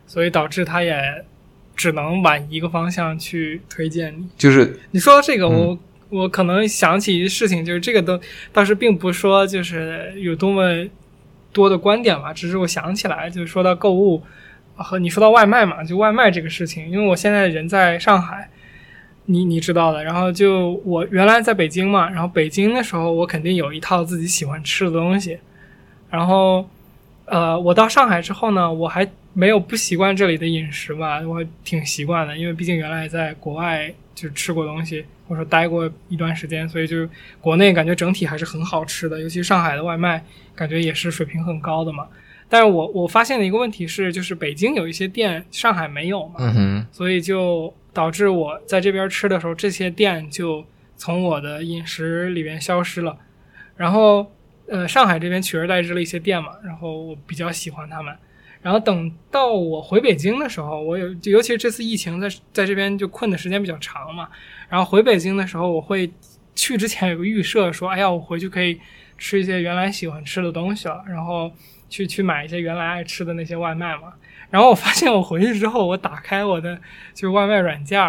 [0.08, 1.24] 所以导致它也
[1.76, 4.28] 只能往一个方向去推荐你。
[4.38, 5.78] 就是你说到这个，我
[6.10, 8.20] 我可能想起一事情，就是这个都
[8.52, 10.86] 倒是并不说就是有多么
[11.52, 14.22] 多的观点吧，只是我想起来，就是说到购物
[14.76, 18.50] 和你说到外卖嘛，就外卖这个事情，因为我现在人在上海。
[19.28, 25.40] 你你知道的，然后就我原来在北京嘛，然后北京的时候我肯定有一套自己喜欢吃的东西，
[26.12, 26.70] 然后，
[27.26, 29.04] 呃，我到上海之后呢，我还
[29.36, 37.08] 没有不习惯这里的饮食吧，我挺习惯的，因为毕竟原来在国外就吃过东西，或者说待过一段时间，所以就
[37.39, 40.24] 国内感觉整体还是很好吃的，尤其上海的外卖
[40.56, 42.08] 感觉也是水平很高的嘛。
[42.50, 47.71] 但是我我发现的一个问题是，就是北京有一些店上海没有嘛，所以就。
[47.95, 50.65] 导致我在这边吃的时候，这些店就
[50.98, 53.17] 从我的饮食里边消失了。
[53.78, 54.30] 然后，
[54.67, 58.13] 呃，上海这边取而代之了一些店嘛，然后我比较喜欢他们。
[58.65, 64.28] 然后等到我回北京的时候，我有，尤其是这次疫情在在这边就困的时间比较长嘛。
[64.67, 66.12] 然后回北京的时候，我会
[66.56, 68.80] 去之前有个预设，说，哎呀，我回去可以
[69.19, 71.51] 吃一些原来喜欢吃的东西了，然后
[71.89, 74.12] 去去买一些原来爱吃的那些外卖嘛。
[74.49, 76.75] 然后我发现我回去之后，我打开我的
[77.13, 78.01] 就是外卖软件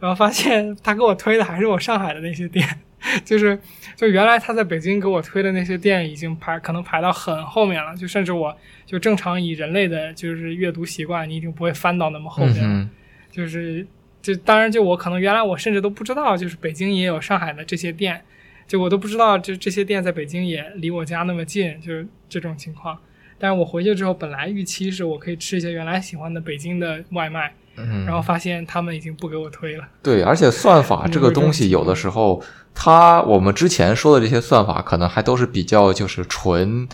[0.00, 2.68] 然后发现他给我推的还是我上海的那些店，
[3.24, 3.58] 就是
[3.96, 12.90] 就原来他在北京给我推的那些店已经排可能排到很后面了，就甚至我就正常以人类的就是阅读习惯，你已经不会翻到那么后面，
[13.30, 13.86] 就是
[14.20, 18.22] 就当然就我可能原来我甚至都不知道，就是北京也有上海的这些店，
[18.66, 22.98] 就我都不知道就这些店在北京也离我家那么近，就是这种情况。
[23.38, 29.84] 但是我回去之后，本来预期是我可以吃一些原来喜欢的北京的外卖，然后发现他们已经不给我推了。
[30.02, 32.42] 对，而且算法这个东西，有的时候
[32.74, 36.86] 它我们之前说的这些算法，可能还都是比较就是纯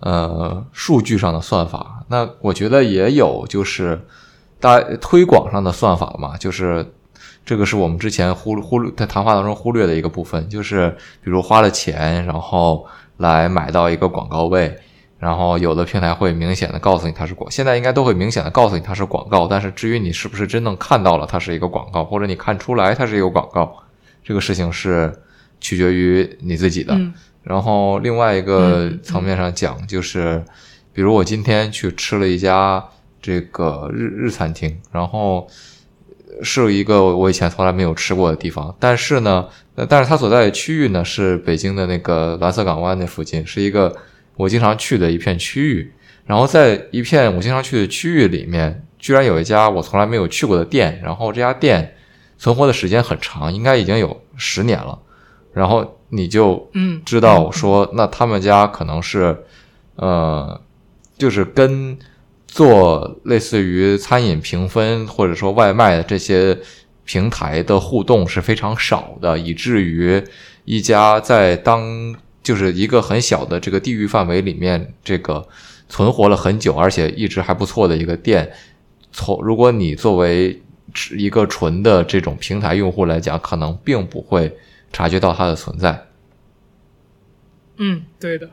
[0.00, 2.04] 呃数据上的算法。
[2.08, 4.00] 那我觉得也有就是
[4.58, 6.94] 大推广上的算法嘛，就是
[7.44, 10.90] 这个是我们之前忽忽略在谈话当中忽略的一个部分，就是
[11.22, 12.86] 比如花了钱，然后
[13.18, 14.78] 来买到一个广告位。
[15.20, 19.46] 然后有的平台会明显的告诉你它是广，现在应该都会明显的告诉你它是广告。
[19.46, 23.70] 但是至于你是不是真正看到了它是一个广告，或者你看出来它是一个广告，
[24.24, 25.12] 这个事情是
[25.60, 26.98] 取决于你自己的。
[27.42, 30.42] 然后另外一个层面上讲，就是
[30.94, 32.82] 比如我今天去吃了一家
[33.20, 35.46] 这个日日餐厅，然后
[36.42, 39.46] 是一个我以前从来没有吃过的地方，但是呢，
[39.86, 43.94] 但是它所在的区域呢是北京的那个蓝色港湾那附近，是一个
[44.40, 45.92] 我经常去的一片区域。
[46.26, 51.94] 然后在一片我经常去的区域里面，居然有一家我从来没有去过的店，然后这家店
[52.38, 54.96] 存活的时间很长，应该已经有十年了。
[55.52, 56.70] 然后你就
[57.04, 59.36] 知道说，那他们家可能是，
[59.96, 60.60] 呃，
[61.18, 61.98] 就是跟
[62.46, 66.56] 做类似于餐饮评分或者说外卖的这些
[67.04, 70.22] 平台的互动是非常少的，以至于
[70.64, 72.14] 一家在当
[72.50, 75.46] 就是一个很小的这个地域范围里面这个。
[75.92, 78.48] 存活了很久，而且一直还不错的一个店，
[79.10, 80.62] 从如果你作为
[81.16, 84.56] 一个纯的这种平台用户来讲，可能并不会
[84.92, 86.06] 察觉到它的存在。
[87.78, 88.48] 嗯，对的。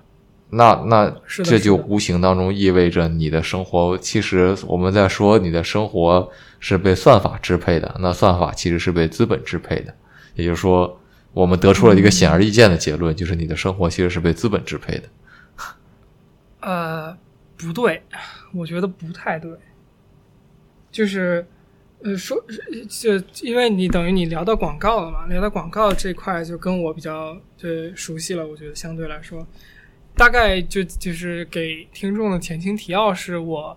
[0.49, 6.27] 那那这就无形当中意味着你的生活，其实我们在说你的生活
[6.59, 9.93] 是被算法支配的，那算法其实是被资本支配的。
[10.33, 10.99] 也就是说，
[11.33, 15.03] 我们得出了一个显而易见的结论，就是你的生活其实是被资本支配的。
[16.61, 17.17] 呃。
[17.59, 18.03] 不对，
[18.53, 19.51] 我觉得不太对。
[20.91, 21.43] 就是，
[22.03, 22.39] 呃，说
[22.87, 28.45] 就因为你等于你聊到广告了嘛，聊到广告这块就跟我比较就熟悉了。
[28.45, 29.43] 我觉得相对来说，
[30.15, 33.75] 大概就就是给听众的前情提要是我，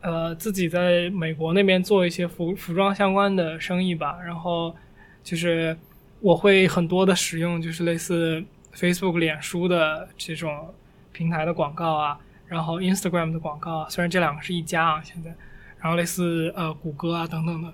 [0.00, 4.18] 呃，自己在美国那边做一些服服装相关的生意吧。
[4.24, 4.74] 然后
[5.22, 5.76] 就是
[6.20, 10.74] 我会很多的使用，就是类似 Facebook、脸书的这种
[11.12, 12.18] 平台的广告啊。
[12.46, 15.32] 然后 Instagram 的广告啊，虽然这两个是一家啊，现在，
[15.80, 17.72] 然后类似呃谷歌啊等等的，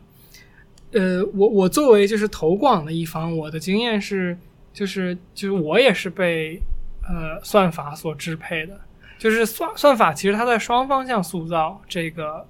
[1.00, 4.36] 呃，我我作为就是投广的一方，我的经验是，
[4.74, 6.60] 就是就是我也是被
[7.08, 8.78] 呃算法所支配的，
[9.18, 12.46] 就是算算法其实它在双方向塑造这个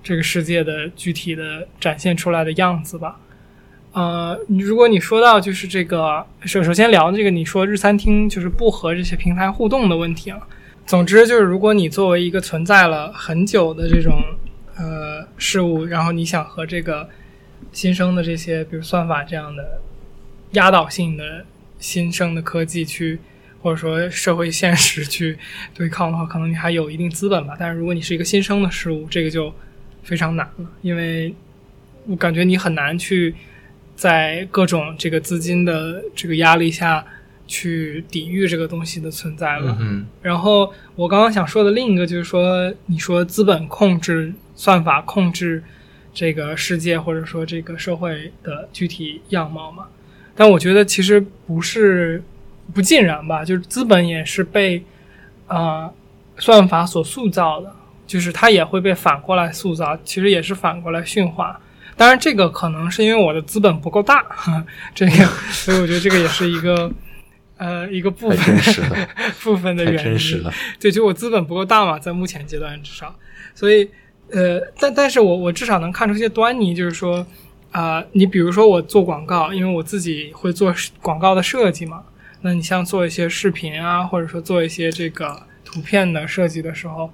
[0.00, 3.18] 这个世界的具体的展现出来的样子吧，
[3.92, 10.38] 呃，如果你说到就是这个首首先聊这个，你说日餐厅就是不和这些平台互动的问题啊。
[10.86, 14.22] 总之就是，如果你作为一个存在了很久的这种
[14.76, 17.08] 呃事物，然后你想和这个
[17.72, 19.80] 新生的这些，比如算法这样的
[20.52, 21.44] 压倒性的
[21.78, 23.18] 新生的科技去，
[23.62, 25.36] 或者说社会现实去
[25.74, 27.54] 对抗的话，可能你还有一定资本吧。
[27.58, 29.52] 但是如果你是一个新生的事物，这个就
[30.02, 31.34] 非常难了，因为
[32.06, 33.34] 我感觉你很难去
[33.98, 37.04] 在各种这个资金的这个压力下。
[37.50, 39.74] 去抵御这个东西的存在了。
[39.80, 45.64] 嗯然后我刚刚想说的另一个就是说，你说资本控制算法控制
[46.12, 49.86] 这个世界或者说这个社会的具体样貌嘛？
[50.36, 52.22] 但我觉得其实不是
[52.74, 54.84] 不尽然吧，就是资本也是被
[55.46, 55.90] 啊
[56.36, 57.72] 算法所塑造的，
[58.06, 61.58] 就是它也会被反过来塑造，其实也是反过来驯化。
[61.98, 64.24] 当然，这个可能是因为我的资本不够大，
[64.94, 65.12] 这个，
[65.52, 66.90] 所以我觉得这个也是一个。
[67.60, 68.38] 呃，一个部分
[69.42, 70.44] 部分的原因，
[70.78, 73.12] 对，就我资本不够大嘛，在目前阶段至少，
[73.52, 73.90] 所以
[74.30, 77.26] 呃，但但是我我至少能看出一些端倪，就是说
[77.72, 82.04] 啊，你比如说我做广告，因为我自己会做广告的设计嘛，
[82.42, 87.12] 那你像做一些视频啊，或者说做一些这个图片的设计的时候，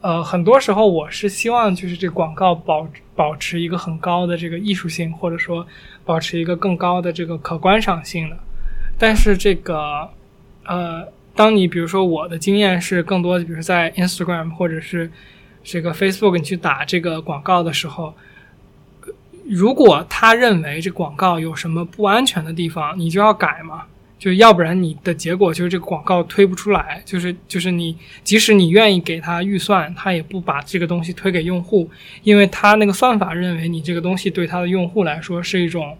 [0.00, 5.66] 呃，很多时候我是希望就是这广告保保持一个很高的这个艺术性，或者说
[6.04, 8.36] 保持一个更高的这个可观赏性的。
[8.98, 10.08] 但是这个，
[10.64, 15.10] 呃，当你比如说我的经验是更多，比如在 Instagram 或者是
[15.64, 18.14] 这个 Facebook 你去打这个广告的时候，
[19.48, 23.84] 如果他认为这广告有什么不安全的地方，你就要改嘛，
[24.18, 31.90] 就要不然你的结果就是这个广告推不出来，就是就是你即使你愿意给他预算，他也不把这个东西推给用户，
[32.22, 35.96] 因为他那个算法认为你这个东西对他的用户来说是一种。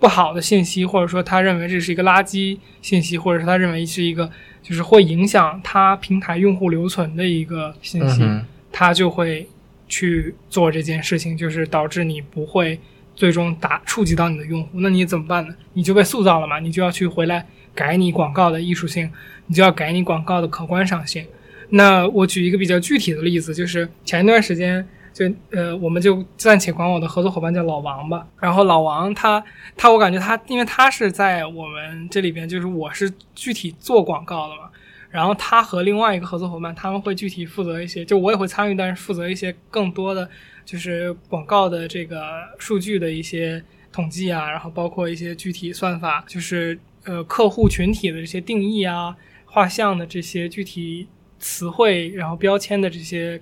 [0.00, 4.30] 不好的信息，或者说他认为这是一个垃圾信息，或者是他认为是一个
[4.62, 8.22] 就是会影响他平台用户留存的一个信息，
[8.70, 9.48] 他就会
[9.88, 12.78] 去做这件事情，就是导致你不会
[13.18, 14.68] 最终打触及到你的用户。
[14.74, 15.54] 那你怎么办呢？
[15.72, 16.60] 你就被塑造了嘛？
[16.60, 17.44] 你就要去回来
[17.74, 19.10] 改你广告的艺术性，
[19.48, 21.26] 你就要改你广告的可观赏性。
[21.70, 24.86] 那我举一个比较具体的例子，就是前一段时间。
[25.10, 28.24] 就呃，我们就暂且管我的合作伙伴叫老王吧。
[28.38, 29.42] 然后老王他
[29.76, 34.70] 他，我感觉他，因为他是在我们这里边，就是我是具体做广告的嘛。
[35.10, 40.28] 然后他和另外一个合作伙伴，他们会具体负责一些，就我也会参与，但是负责一些更多的，
[40.68, 49.16] 就是广告的这个数据的一些统计啊，然后包括一些具体算法，就是呃客户群体的这些定义啊、
[49.46, 51.08] 画像的这些具体
[51.38, 53.40] 词汇，然后标签的这些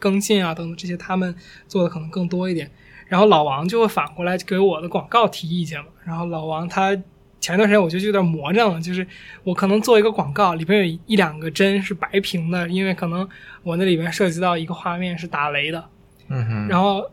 [0.00, 1.32] 更新啊等等这些，他们
[1.68, 2.68] 做的可能更多一点。
[3.06, 5.86] 然后老王就会反过来给我的广告提意见嘛。
[6.04, 6.90] 然后老王他
[7.38, 9.06] 前段时间我就有点魔怔了，就是
[9.44, 13.28] 我可能做一个广告，里边有一两个帧是白屏的，因为可能
[13.62, 15.88] 我那里边涉及到一个画面是打雷的。
[16.34, 16.68] 嗯哼。
[16.68, 17.08] 然后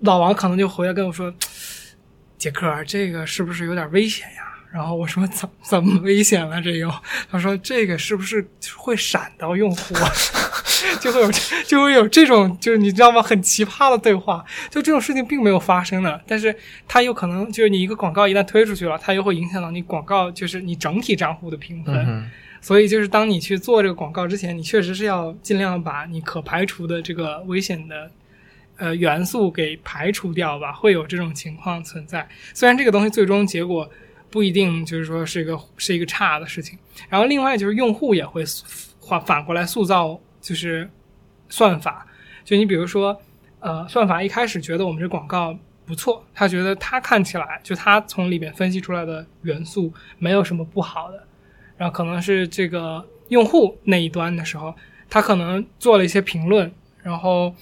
[0.00, 1.32] 老王可能就回来跟我说
[2.38, 4.42] ：“杰克，这个是不是有点危险呀？”
[4.72, 6.62] 然后我说：“怎怎么危险了？
[6.62, 6.88] 这又？”
[7.28, 8.46] 他说：“这个是不是
[8.76, 9.94] 会闪到用户？”
[10.98, 11.30] 就会有
[11.66, 13.22] 就会有这种就是你知道吗？
[13.22, 14.44] 很奇葩的对话。
[14.70, 16.54] 就这种事情并没有发生的，但是
[16.88, 22.30] 它有可能就是你一个广告一旦推出去了，它又会影响到你广告就是你整体账户的评分。
[22.62, 28.10] 所以就是当你去做这个广告之前，你确实是要尽量把你可排除的这个危险的
[28.80, 30.72] 呃元素给排除掉吧。
[30.72, 32.28] 会有这种情况存在。
[32.52, 33.88] 虽然这个东西最终结果
[34.28, 36.76] 不一定就是说是一个是一个差的事情。
[37.08, 38.42] 然后另外就是用户也会
[39.00, 40.20] 反反过来塑造。
[40.42, 40.88] 就是
[41.50, 42.06] 算法，
[42.46, 43.14] 就你比如说，
[43.58, 45.54] 呃，算法一开始觉得我们这广告
[45.84, 51.22] 不错，他觉得他看起来就他从里面分析出来的元素没有什么不好的，
[51.76, 54.74] 然后可能是这个用户那一端的时候，
[55.10, 56.72] 他可能做了一些评论，
[57.02, 57.54] 然后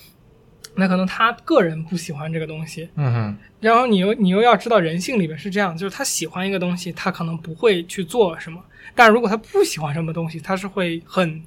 [0.78, 8.64] 那可能他个人不喜欢这个东西，嗯哼，然后你又你又要知道人性里面是这样，就是他喜欢一个东西，他可能不会去做什么，
[8.94, 11.42] 但如果他不喜欢什么东西，他是会很。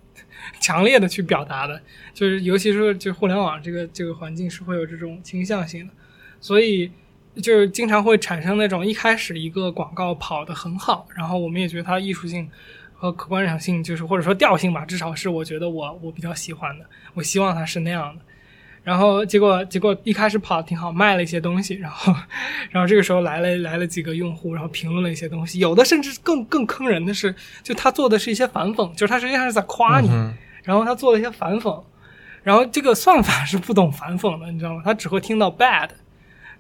[0.60, 1.80] 强烈的去表达的，
[2.16, 5.94] 就是尤其是就互联网这个这个环境是会有这种倾向性的，
[6.40, 6.92] 所以
[7.36, 12.50] 就是经常会产生那种一开始一个广告跑得很好，然后我们也觉得它艺术性
[12.92, 18.22] 和可观赏性就是或者说调性吧，至少是我觉得我我比较喜欢的，我希望它是那样的。
[18.84, 22.14] 然后结果结果一开始跑的挺好，卖了一些东西，然后
[22.72, 30.10] 然后这个时候来了来了几个用户，然后评论了一些东西，有的甚至更更坑人的是，就他做的是一些反讽，就是他实际上是在夸你，
[30.64, 31.84] 然后他做了一些反讽，
[32.44, 34.82] 然后这个算法是不懂反讽的，你知道吗？
[34.84, 35.90] 他只会听到 bad。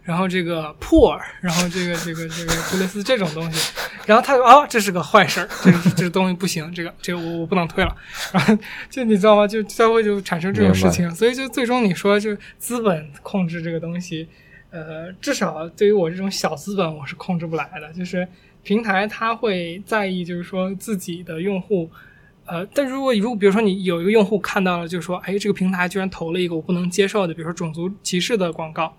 [0.03, 3.71] 然后这个 poor，然后这个这个这个就类似这种东西，
[4.07, 7.95] 然后他说哦，这是个坏事儿，这个这个东西不行，这个这个我我不能退了。
[8.33, 8.57] 然后
[8.89, 9.47] 就你知道吗？
[9.47, 14.27] 就就会就产生这种事情，所以就最终你说就资本控制这个东西，
[14.71, 17.93] 呃，至少对于我这种小资本，我是控制不来的。
[17.93, 18.27] 就是
[18.63, 21.87] 平台它会在意，就是说自己的用户，
[22.47, 28.97] 呃，但如果如果比如说你有一个用户看到了，就是说，哎，这个平台居然投了一个我不能接受的，比如说种族歧视的广告。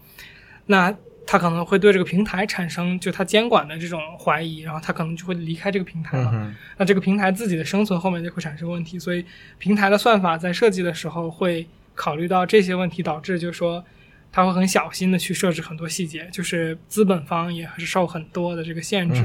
[0.72, 0.94] 那
[1.26, 6.50] 他可能会对这个平台产生就他监管的这种怀疑，然后他可能就会离开这个平台了。
[6.78, 9.22] 那这个平台自己的生存后面就会产生问题，所以
[9.58, 13.84] 平台的算法在设计的时候会考虑到这些问题，导致就是说
[14.32, 19.22] 他会很小心的去设置很多细节，就是资本方也是受很多的这个限制。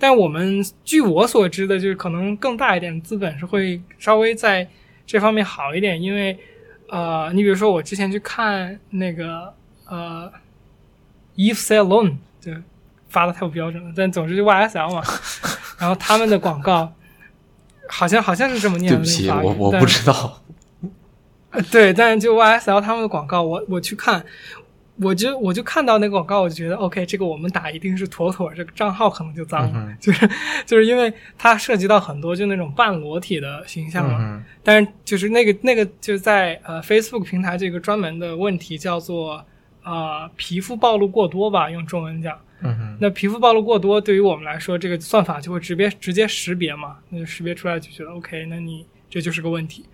[0.00, 4.68] 但我们据我所知的，就是可能更大一点的资本是会稍微在
[5.06, 6.36] 这方面好一点，因为
[6.88, 9.54] 呃，你比如说我之前去看那个
[9.86, 10.30] 呃。
[11.36, 12.52] Eve Salon 就
[13.08, 15.02] 发的太不标准了，但总之就 YSL 嘛。
[15.78, 16.92] 然后他们的广告
[17.88, 18.98] 好像好像是这么念的。
[18.98, 20.42] 对不起，我我不知道。
[21.70, 24.24] 对，但是就 YSL 他们的广告，我我去看，
[25.00, 30.30] 我就我就看到那个广告，我就觉得 OK，这个我们打一定是妥妥，这个账号可能就脏了，就是
[30.64, 34.42] 就是因为它涉及到很多就那种半裸体的形象嘛。
[34.62, 39.44] 但是就是那个那个就在呃 Facebook 平台这个专门的问题叫做。
[39.82, 42.38] 啊，皮肤暴露过多吧，用中文讲。
[42.60, 42.98] 嗯哼。
[43.00, 49.84] 那皮肤暴露过多，对于我们来说，这个算法就会直接直接识别嘛，那就识别出来就觉得 OK，那你这就是个问题。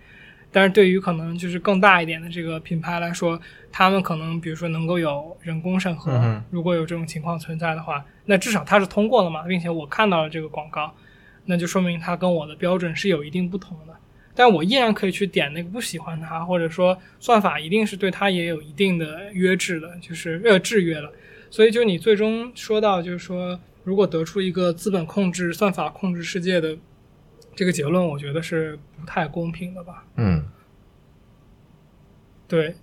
[0.51, 3.39] 但是对于可能就是更大一点的这个品牌来说，
[3.71, 10.91] 他们可能比如说能够有人工审核，如果有这种情况存在的话，那至少它是通过了嘛，并且我看到了这个广告，
[11.45, 13.93] 那就说明它跟我的标准是有一定不同的。
[14.39, 21.11] 但我依然可以去点那个不喜欢它，或者说算法一定是对它也有一定的约制的，就是呃制约了。
[21.49, 26.77] 所以就你最终说到，就是说如果得出一个资本控制、算法控制世界的
[27.53, 30.05] 这个结论，我觉得是不太公平的吧？
[30.15, 30.45] 嗯，
[32.47, 32.75] 对。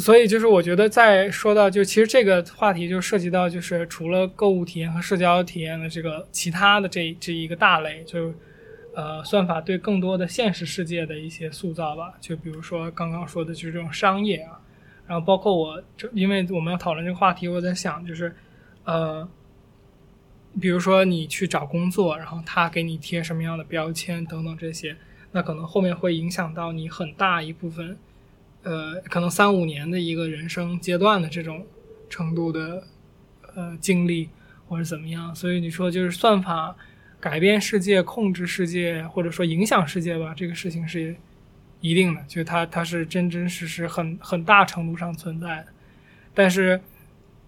[0.00, 8.34] 所以就是我觉得在说到就其实这个话题就涉及到就是除了购物体验和社交体验的这个其他的这这一个大类就。
[8.98, 14.60] 呃，算法对更多的现实世界的一些塑造吧，就比如说刚刚说的，就是这种商业啊，
[15.06, 15.80] 然后包括我，
[16.12, 18.34] 因为我们要讨论这个话题，我在想，就是，
[18.82, 19.28] 呃，
[20.60, 24.96] 比如说你去找工作，然后他给你贴什么样的标签等等这些，
[25.30, 27.96] 那可能后面会影响到你很大一部分，
[28.64, 31.64] 呃，可能三五年的一个人生阶段的这种
[32.10, 32.82] 程度的
[33.54, 34.28] 呃经历
[34.66, 36.74] 或者怎么样，所以你说就是算法。
[37.20, 41.16] 改变世界、控制世界，或者说影响世界吧，这个事情是
[41.80, 45.66] 一定的，就它它是真真实实很很大程度上存在的。
[46.32, 46.80] 但是，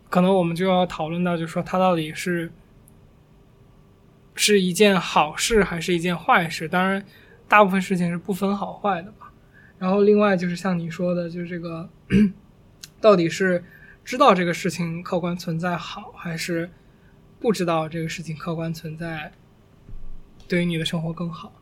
[0.09, 2.51] 可能我们就要讨论到，就是说它到底是
[4.35, 6.68] 是一件好事还是一件坏事？
[6.68, 7.05] 当然，
[7.47, 9.33] 大部分事情是不分好坏的吧。
[9.79, 11.89] 然后，另外就是像你说的，就是这个
[13.01, 13.62] 到底是
[14.05, 16.68] 知道这个事情客观存在好，还是
[17.39, 19.33] 不知道这个事情客观存在？
[20.51, 21.53] 对于你的生活更好，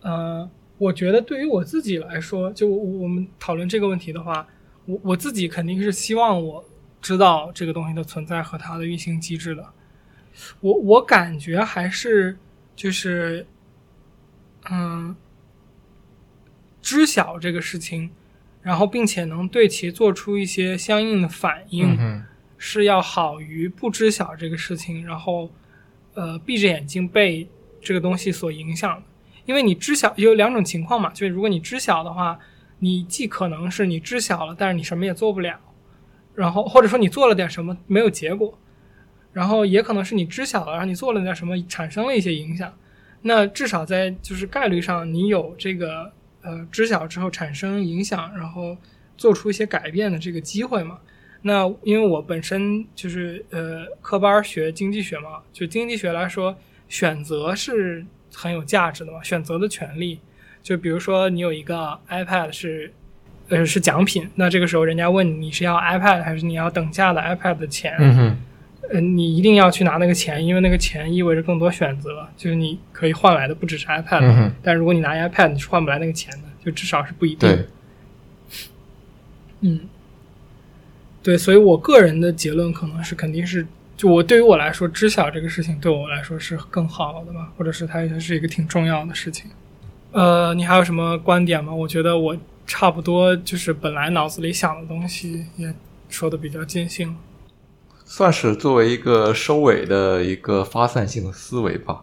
[0.00, 4.44] 呃，我觉得对于我自己来说，就我们讨论这个问题的话，
[4.84, 6.64] 我我自己肯定是希望我
[7.00, 9.64] 知道这个东西的存在和它的运行机制的。
[10.58, 12.36] 我我感觉还是
[12.74, 13.46] 就是，
[14.68, 15.14] 嗯，
[16.82, 18.10] 知晓这个事情，
[18.60, 21.96] 然后并且能对其做出一些相应的反应，
[22.58, 25.48] 是要好于不知晓这个事情，然后
[26.14, 27.48] 呃闭着眼睛被。
[27.80, 29.02] 这个东西所影响的，
[29.46, 32.38] 因为你知晓有两种情况嘛，就是如果你知晓的话，
[32.78, 35.58] 你既可能是你知晓了，但是你什么也做不了，
[36.34, 38.58] 然后或者说你做了点什么没有结果，
[39.32, 42.72] 然后也可能是你知晓了，然后你做了点什么产生了一些影响，
[43.22, 46.12] 那至少在就是概率上，你有这个
[46.42, 48.76] 呃知晓之后产生影响，然后
[49.16, 50.98] 做出一些改变的这个机会嘛。
[51.42, 56.56] 那因为我本身就是呃科班学经济学嘛，就经济学来说。
[56.90, 59.22] 选择是很有价值的嘛？
[59.22, 60.18] 选择的权利，
[60.60, 62.92] 就比如说你有一个 iPad 是，
[63.48, 67.94] 呃，是奖品，那这个时候人家问你你是要 iPad 还是你要等价的 iPad 的钱？
[68.00, 68.36] 嗯哼，
[68.90, 77.48] 呃，你一定要去拿那个钱，因为那个钱意味着更多选择，就是你可以换来的不只是 iPad，嗯但如果你拿 iPad，你是换不来那个钱的，就至少是不一定。
[77.48, 77.66] 对，
[79.60, 79.80] 嗯，
[81.22, 83.64] 对，所以我个人的结论可能是肯定是。
[84.00, 89.50] 就我对于我来说，知晓这个事情对我来说是更好的吧，或者是它也是一个挺重要的事情。
[90.12, 91.70] 呃，你还有什么观点吗？
[91.70, 92.34] 我觉得我
[92.66, 95.74] 差不多就是本来脑子里想的东西也
[96.08, 97.16] 说的比较尽兴了，
[98.06, 102.02] 算是作为一个收尾的一个发散性的思维吧。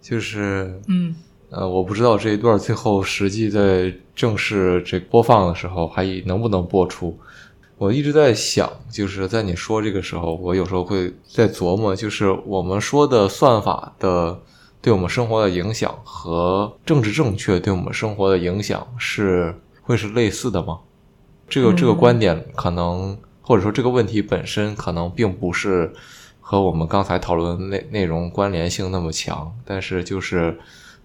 [0.00, 1.12] 就是嗯
[1.50, 7.18] 呃，我不知道这一段最后实际在正式这播放的时候还能不能播出。
[7.82, 14.40] 我一直在想，就是在你说这个时候，我有时候会在琢磨，就是我们说的算法的
[14.80, 19.52] 对我们生活的影响和政治正确对我们生活的影响是
[19.82, 20.78] 会是类似的吗？
[21.48, 25.92] 这个这个观点可能，或者说这个问题本身可能并不是
[26.40, 30.56] 和我们刚才讨论的内内容关联性那么强，但是就是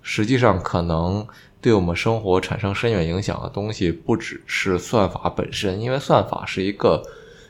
[0.04, 1.26] 实际上可能。
[1.60, 7.02] 对我们生活产生深远影响的东西，不只是算法本身，因为算法是一个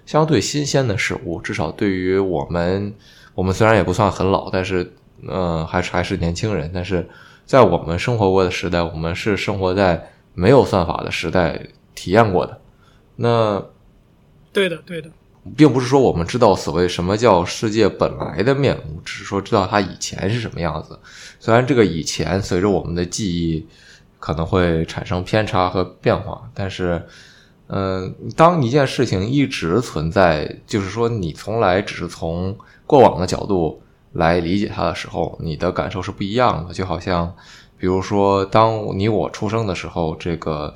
[0.06, 1.42] 相对新鲜的事物。
[1.42, 2.94] 至少对于我们，
[3.36, 4.94] 我们虽然也不算很老，但是，
[5.28, 6.72] 嗯，还是还是年轻人。
[6.74, 7.08] 但是
[7.46, 12.62] 在我们生活过的时代，我们是生活在没有算法的时代体验过的。
[13.18, 13.62] 那，
[14.54, 15.10] 对的，对的，
[15.58, 20.98] 并不是说我们知道所谓什么叫世界本来的面目，只是说知道它以前是什么样子。
[21.42, 23.68] 虽然这个以前随着我们的记忆。
[24.20, 27.06] 可能会产生偏差和变化，但是，
[27.68, 33.82] 嗯，当一件事情一直存在，就是说你从来只是从过往的角度
[34.14, 36.74] 来理解它的时候，你的感受是不一样的。
[36.74, 37.34] 就好像，
[37.78, 40.74] 比如说，当你我出生的时候，这个，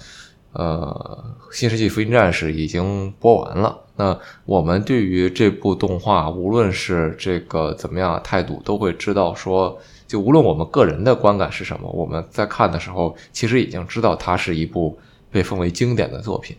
[0.54, 1.26] 呃，
[1.56, 9.80] 《新世纪福音战士》已经播完了，那我们对于这部动画，无论是这个怎么样的态度，都会知道说。
[10.08, 14.97] 就无论我们个人的观感是什么，我们在看的时候，其实已经知道它是一部
[15.30, 16.58] 被奉为经典的作品。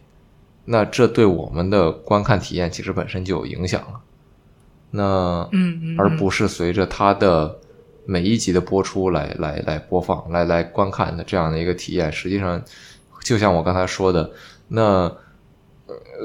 [0.64, 4.00] 那这对我们的观看体验其实本身就有影响了。
[4.90, 7.58] 那嗯，而不是随着它的
[8.06, 12.62] 每一集的播出来来来播放来来观看的这样的一个体验，实际上
[13.22, 14.30] 就像我刚才说的，
[14.68, 15.12] 那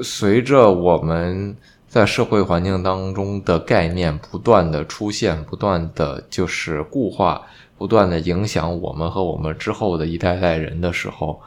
[0.02, 1.56] 随着我们。
[1.88, 7.40] 在社会环境当中的概念不断的出现，不断的就是固化，
[7.78, 11.40] 不断的影响我们和我们之后的一代代人的时候，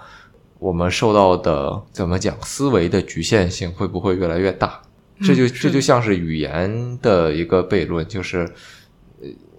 [0.58, 4.82] 我们受到的怎么讲思维的局限性会不会越来越大？
[5.24, 8.52] 这就这就像是语言的一个悖论，就是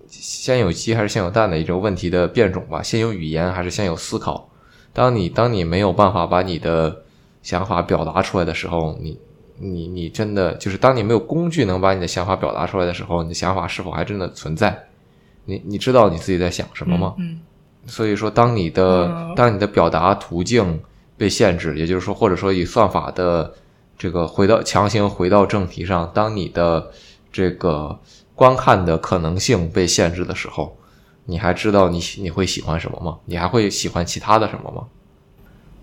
[0.09, 2.83] 先有鸡还是先有蛋的一种问题的变种吧？
[2.83, 4.49] 先有语言还是先有思考？
[4.93, 7.02] 当你当你没有办法把你的
[7.43, 9.19] 想法表达出来的时候，你。
[9.65, 14.87] 你你真的就是当你没有工具能把你的想法表达出来的时候，你的想法是否还真的存在？
[15.45, 17.15] 你你知道你自己在想什么吗？
[17.19, 17.39] 嗯。
[17.87, 20.81] 所以说，当你的当你的表达途径
[21.17, 23.53] 被限制，也就是说，或者说以算法的
[23.97, 26.91] 这个回到强行回到正题上，当你的
[27.31, 27.97] 这个
[28.35, 30.77] 观看的可能性被限制的时候，
[31.27, 33.19] 你还知道你你会喜欢什么吗？
[33.27, 34.87] 你还会喜欢其他的什么吗？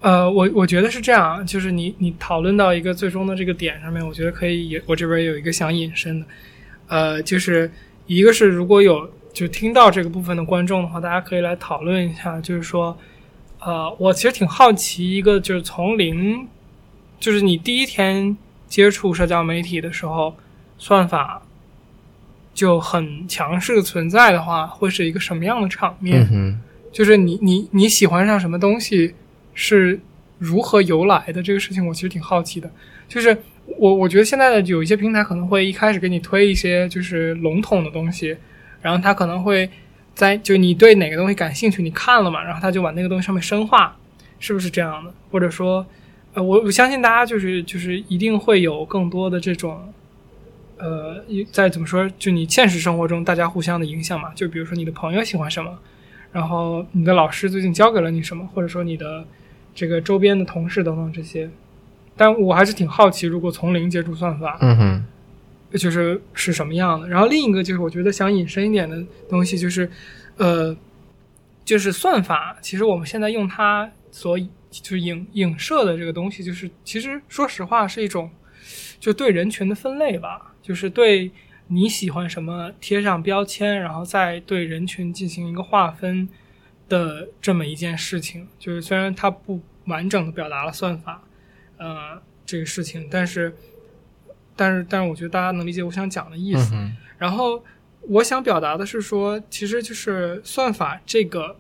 [0.02, 6.26] 呃，我我觉得是这样，就是你你讨论到一个最终的这个点上面，我觉得可以，我这边有一个想引申的，
[6.88, 7.70] 呃，就是
[8.08, 12.98] 一个是如果有就听到这个部分的观众的话，大家可以来讨论一下，就是说，
[13.60, 16.48] 呃，我其实挺好奇一个就是从零，
[17.20, 18.38] 就是你第一天
[18.68, 20.34] 接触社交媒体的时候，
[20.78, 21.42] 算法
[22.54, 26.26] 就很强势存在的话，会是一个什么样的场面？
[26.94, 29.14] 就是你你你喜欢上什么东西？
[29.62, 30.00] 是
[30.38, 32.72] 如何由来的这个事情，我其实挺好奇的。
[33.10, 33.38] 就是
[33.78, 38.38] 我我觉得现在的有一些平台可能会一开始给你推一些就是笼统的东西，
[38.82, 39.70] 然后他可能会
[40.16, 43.98] 在就你对哪个东西感兴趣，你看了嘛，然后他就往那个东西上面深化，
[44.40, 45.14] 是不是这样的？
[45.30, 45.86] 或者说，
[46.34, 49.92] 呃，我我相信大家就是就是一定会有更多的这种，
[50.78, 54.32] 呃，在怎么说，就你现实生活中大家互相的影响嘛。
[54.34, 55.78] 就比如说你的朋友喜欢什么，
[56.32, 59.26] 然后你的老师最近教给了你什么，或者说你的。
[59.80, 61.50] 这个周边的同事等等这些，
[62.18, 67.08] 但我还是挺好奇，如果从零接触算法，嗯哼，就是是什么样的。
[67.08, 69.90] 然后另一个就是，我觉得想引申一点的东西，就是，
[70.36, 70.76] 呃，
[71.64, 72.58] 就是算法。
[72.62, 78.30] 其实我们现在用它所就是影影射的这个东西，就是其实说实话是一种
[79.00, 81.32] 就对人群的分类吧，就是对
[81.68, 86.28] 你喜欢什么贴上标签，然后再对人群进行一个划分。
[86.90, 91.22] 的这么一件事情，就是虽然它不完整的表达了算法，
[91.76, 93.54] 呃，这个事情，但是，
[94.56, 96.74] 但是，但是，我觉得大家能理解我想讲的意思。
[97.18, 97.62] 然后，
[98.04, 101.58] 我想表达的是说，其实就是算法这个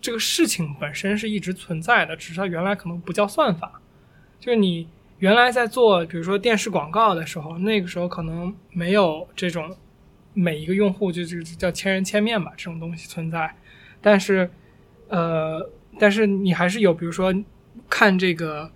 [0.00, 3.80] 这个事情本身是一直存在的，只是它原来可能不叫算法。
[4.40, 9.76] 就是你原来在做，比如说电视广告的时候，那个时候可能没有这种
[10.32, 13.54] 每一个用户就就叫千人千面吧这种东西存在。
[14.00, 14.50] 但是，
[15.08, 15.70] 呃，
[16.00, 17.30] 但是你还是有，比如说
[17.90, 18.70] 看这个，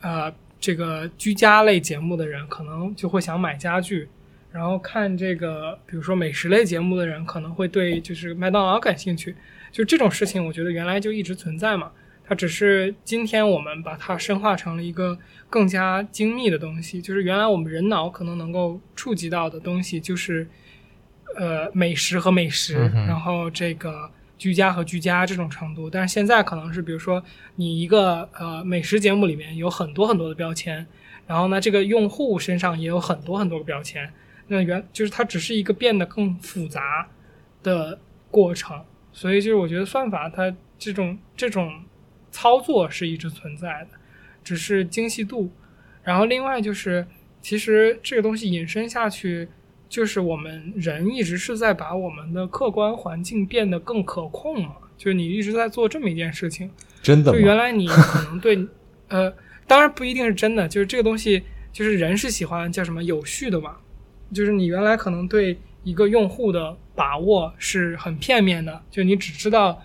[0.00, 4.08] 呃，这个居家类节目的人，可能就会想买家具；
[4.50, 9.36] 然后看这个，比如说美食类节目的人，可能会对就是麦当劳感兴趣。
[9.70, 11.92] 就这种事情，我觉得原来就一直存在嘛。
[12.24, 15.16] 它只是今天我们把它深化成了一个
[15.48, 17.00] 更加精密的东西。
[17.00, 20.46] 就是原来我们人脑可能能够触及到的东西，就是
[21.36, 24.10] 呃美食和美食，然后这个。
[24.44, 27.24] 居家和居家这种程度，但是现在可能是，比如说
[27.56, 30.86] 你一个呃美食节目里面有很多很多的标签，
[31.26, 34.12] 然后呢，这个用户身上也有很多很多个标签，
[34.48, 37.08] 那原就是它只是一个变得更复杂
[37.62, 37.98] 的
[38.30, 38.84] 过程，
[39.14, 41.82] 所以就是我觉得算法它这种这种
[42.30, 43.96] 操作是一直存在的，
[44.44, 45.50] 只是精细度，
[46.02, 47.06] 然后另外就是
[47.40, 49.48] 其实这个东西引申下去。
[49.94, 54.72] 就是我们人一直是在把我们的客观环境变得更可控嘛？
[54.98, 56.68] 就是你一直在做这么一件事情，
[57.00, 57.30] 真的？
[57.30, 58.66] 就原来你可能对，
[59.06, 59.32] 呃，
[59.68, 60.66] 当然不一定是真的。
[60.66, 63.76] 就是这个东西，就是人是喜欢叫什么有序的嘛？
[64.34, 69.80] 就是你原来可能对一个用户的把握是很片面的，就你只知道，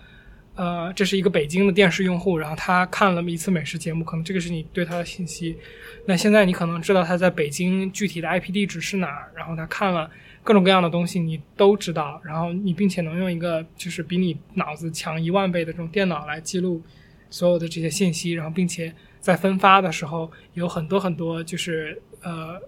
[0.60, 5.56] 呃，这是一个北京的电视用户，然后他看了一次美食节目，可能这个是你对他的信息。
[6.04, 10.10] 那现在你可能知道他在北京具体的 IP 地址是哪儿，然后他看了
[10.44, 16.82] 各种各样的东西，你都知道，然后你并且能用一个就是比你脑子强一万倍的这种电脑来记录
[17.30, 22.60] 所有的这些信息，然后并且在分发的时候有很多很多就是呃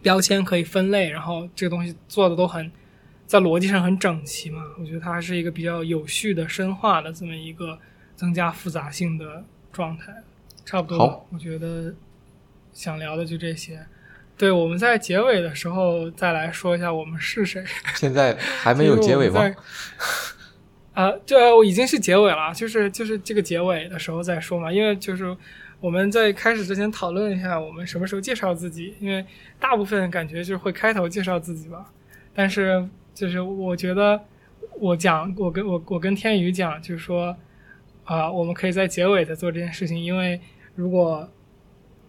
[0.00, 2.70] 标签可以分类，然后这个东西做的都很
[3.32, 7.78] 在逻辑上很整齐嘛，我觉得它还是一个比较有序的深化的这么一个
[8.14, 10.12] 增加复杂性的状态，
[10.66, 11.94] 差不多，我觉得。
[12.74, 13.84] 想聊的就这些，
[14.34, 17.62] 对，我们在结尾的时候再来说一下我们是谁。
[17.94, 19.42] 现在还没有结尾吗？
[20.94, 24.72] 啊，就已经是结尾了，就是就是这个结尾的时候再说嘛。
[24.72, 25.36] 因为就是
[25.80, 28.94] 我们在开始之前讨论一下，我们什么时候介绍自己。
[28.98, 29.22] 因为
[29.60, 31.92] 大部分感觉就是会开头介绍自己吧，
[32.34, 34.20] 但是就是我觉得
[34.78, 37.36] 我讲，我跟我我跟天宇讲，就是说
[38.04, 40.40] 啊，我们可以在结尾再做这件事情，因为
[40.74, 41.28] 如果。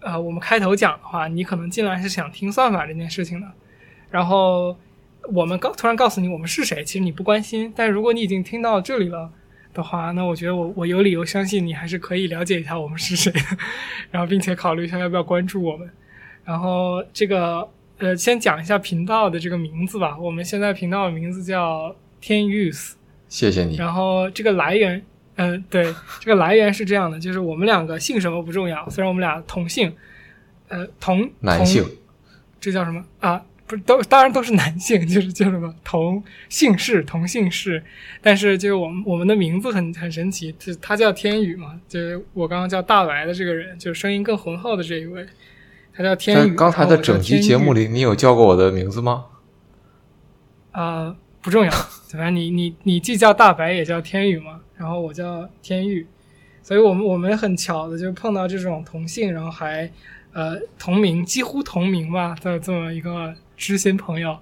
[0.06, 3.48] 呃，我们开头讲的话，你可能进来是想听算法这件事情的，
[4.12, 4.76] 然后
[5.32, 7.72] 我们告突然告诉你我们是谁，其实你不关心。
[7.74, 9.32] 但如果你已经听到这里了
[9.74, 13.32] 的话，那我觉得我我有理由相信你还是可以了解一下我们是谁，
[14.12, 15.90] 然后并且考虑一下要不要关注我们。
[16.44, 17.66] 然后这个
[17.98, 20.18] 呃，先讲一下频道的这个名字吧。
[20.18, 22.94] 我们现在频道的名字叫天 use，
[23.30, 23.76] 谢谢你。
[23.76, 25.04] 然后这个来源。
[25.36, 29.92] 嗯，对，这个来源是这样的，就是我们两个姓什么不重要，虽然我们俩同姓，
[30.68, 31.84] 呃，同男性，
[32.62, 33.44] 这叫什么啊？
[33.66, 37.84] 不是都当然都是男性，就是叫什么同姓氏同姓氏，
[38.22, 45.26] 但是就是我们我们的名字很很神奇，就他叫天宇嘛，就是我刚刚叫大白的这个人，就是声音更浑厚的这一位，
[45.96, 46.54] 他叫天宇。
[46.56, 49.26] 刚才的整集节目里，你有叫过我的名字吗？
[50.72, 51.72] 啊，不重要，
[52.12, 56.06] 反正你你你既叫大白也叫天宇嘛，然后我叫天宇，
[56.62, 59.90] 所以我们我们很巧的就碰到这种同姓，然后还。
[60.36, 64.36] 呃，同名几乎同名吧的这么一个知心朋友，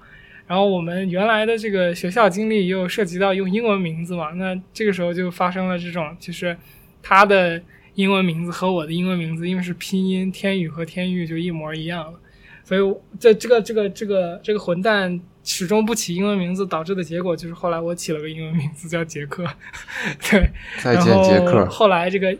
[0.48, 6.56] 然后我们原来的这个学校经历又涉及到用英文名字嘛，那这个时候就发生了这种，就是
[7.04, 7.62] 他的
[7.96, 12.20] 英文名字和我的英文名字，因为是拼音天宇和天宇就一模一样了，
[12.64, 19.46] 所以这这个这个这个这个混蛋始终不起英文名字，导致的结果就是后来我起了个英文名字叫杰克，
[20.30, 20.50] 对，
[20.82, 22.38] 再见杰克，后来这个。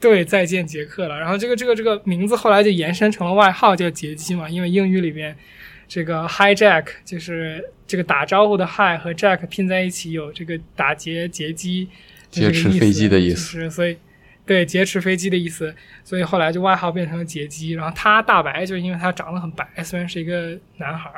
[0.00, 1.20] 对，再见杰克了。
[1.20, 4.48] 然后这个这个这个名字后来就延伸成了外号，叫杰基嘛。
[4.48, 5.36] 因为英语里边，
[5.86, 11.90] 这个 Hi Jack 就是这个打招呼的 Hi 和 Jack 拼在一起有这个打劫劫机、
[12.30, 13.36] 劫持飞机的意思。
[13.36, 13.98] 是所以，
[14.50, 15.72] 对劫持飞机的意思。
[16.02, 17.70] 所以后来就外号变成了劫机。
[17.70, 21.08] 然后他大白，就是因为他长得很白，虽然是一个男孩，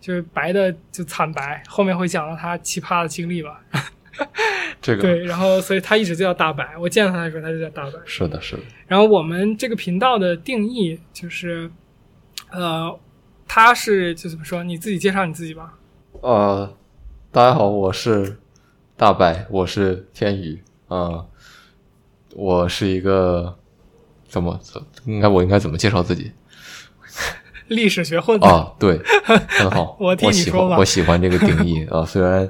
[0.00, 1.62] 就是白的就惨白。
[1.68, 3.60] 后面会讲到他奇葩的经历吧。
[4.80, 6.76] 这个对，然后所以他一直就叫大白。
[6.78, 7.98] 我见到他的时候，他就叫大白。
[8.06, 8.62] 是的，是的。
[8.86, 11.70] 然后我们这个频道的定义就是，
[12.50, 12.98] 呃，
[13.46, 14.64] 他是就怎么说？
[14.64, 15.74] 你自己介绍你自己吧。
[16.22, 16.74] 呃，
[17.30, 18.38] 大家好，我是
[18.96, 20.62] 大白，我是天宇。
[20.90, 21.22] 嗯，
[22.38, 23.52] 我是一个
[24.28, 24.58] 怎么
[25.04, 26.30] 应该我应该怎么介绍自己？
[27.66, 29.00] 历史学混子啊，对，
[29.48, 29.96] 很好。
[30.00, 32.48] 我我喜欢我喜欢这个定义啊，虽然。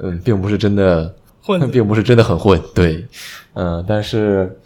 [0.00, 1.12] 嗯，并不是真的
[1.42, 3.04] 混，并不是真的很混，对，
[3.54, 4.56] 嗯，但是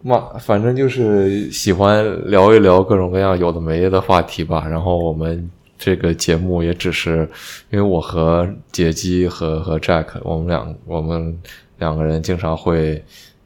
[0.00, 4.64] 嘛，反正就是喜欢聊一聊各种各样有的没的话题吧。
[4.68, 7.28] 然后我们这个节目也只是
[7.70, 11.36] 因为我和杰基和和 Jack，我们两我们
[11.78, 13.04] 两个人经常会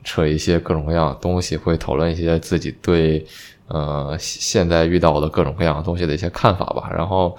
[0.08, 3.24] 扯一些各种各样的东西，会讨论一些自己对
[3.68, 6.90] 呃现在遇到的各种各样的东西的一些看法吧。
[6.92, 7.36] 然后。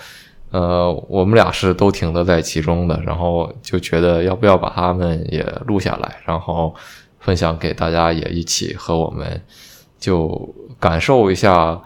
[0.51, 6.73] 呃，我们俩是都停的在其中的，然后就觉得要不要把他们也录下来，然后
[7.19, 9.39] 分享给大家，也一起和我们
[9.99, 11.79] 就感受一下，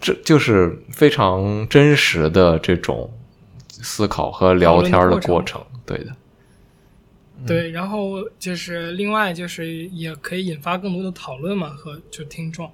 [0.00, 3.10] 这就是非常真实的这种
[3.68, 6.06] 思考和聊天的过程，对的。
[7.46, 12.70] 对，然后就是另外就是也可以引发更多的讨论嘛，和就听众，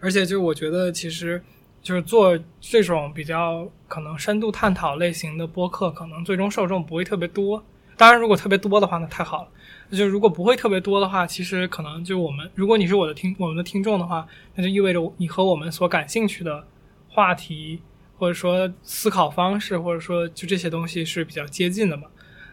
[0.00, 1.42] 而且就我觉得其实。
[1.80, 7.64] 就是做这种比较可能深度探讨类型的播客，可能最终受众不会特别多。
[7.96, 9.96] 当然，如果特别多的话，那太好了。
[9.96, 16.66] 就如果不会特别多的话，其实可能就我们，如果你是我的听我们的听众的话，那就意味着你和我们所感兴趣的
[17.08, 17.80] 话题，
[18.18, 22.02] 或者说思考方式，或者说就这些东西是比较接近的嘛。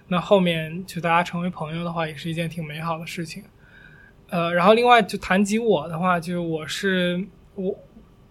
[0.07, 3.43] 那后面就大家成为朋友的话，也是一件挺美好的事情。
[4.29, 7.23] 呃，然后另外就谈及我的话，就是我是
[7.55, 7.71] 我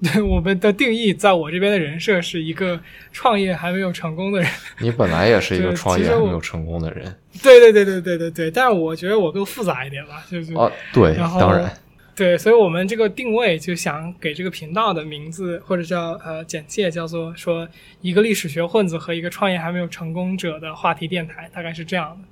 [0.03, 0.21] 对。
[0.21, 2.79] 我们的定义，在我这边的人设是一个
[3.11, 4.51] 创业还没有成功的人。
[4.81, 7.07] 你本来也是一个创业还没有成功的人。
[7.43, 11.73] 对对对对对对对，但是我觉得我更复杂一点吧，就是啊，对，当然，
[12.15, 17.69] 对，所以我们这个定位就想给这个频道的名字或者叫呃简介叫做说
[18.01, 22.29] 一个历史学混子和一个创业还没有成功者的话题电台，大概是这样的。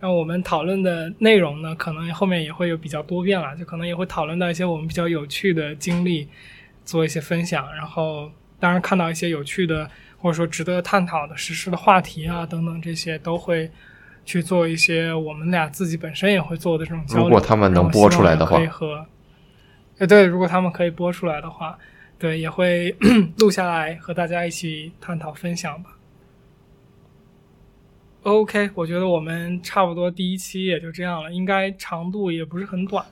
[0.00, 6.28] 然后我们讨论的内容呢，可能后面也会有比较多变了，就可能也会讨论到一些我们比较有趣的经历。
[6.84, 13.70] 做一些分享，然后当然看到一些有趣的或者说值得探讨的实施的话题啊等等，这些都会
[14.28, 17.24] 去做一些我们俩自己本身也会做的这种交流。
[17.24, 19.06] 如果他们能播出来的话，可以和，
[19.96, 21.78] 呃，对，如果他们可以播出来的话，
[22.18, 22.94] 对，也会
[23.40, 25.96] 录下来和大家一起探讨分享吧。
[28.24, 33.02] OK，我觉得我们差不多第一期也就这样了，应该长度也不是很短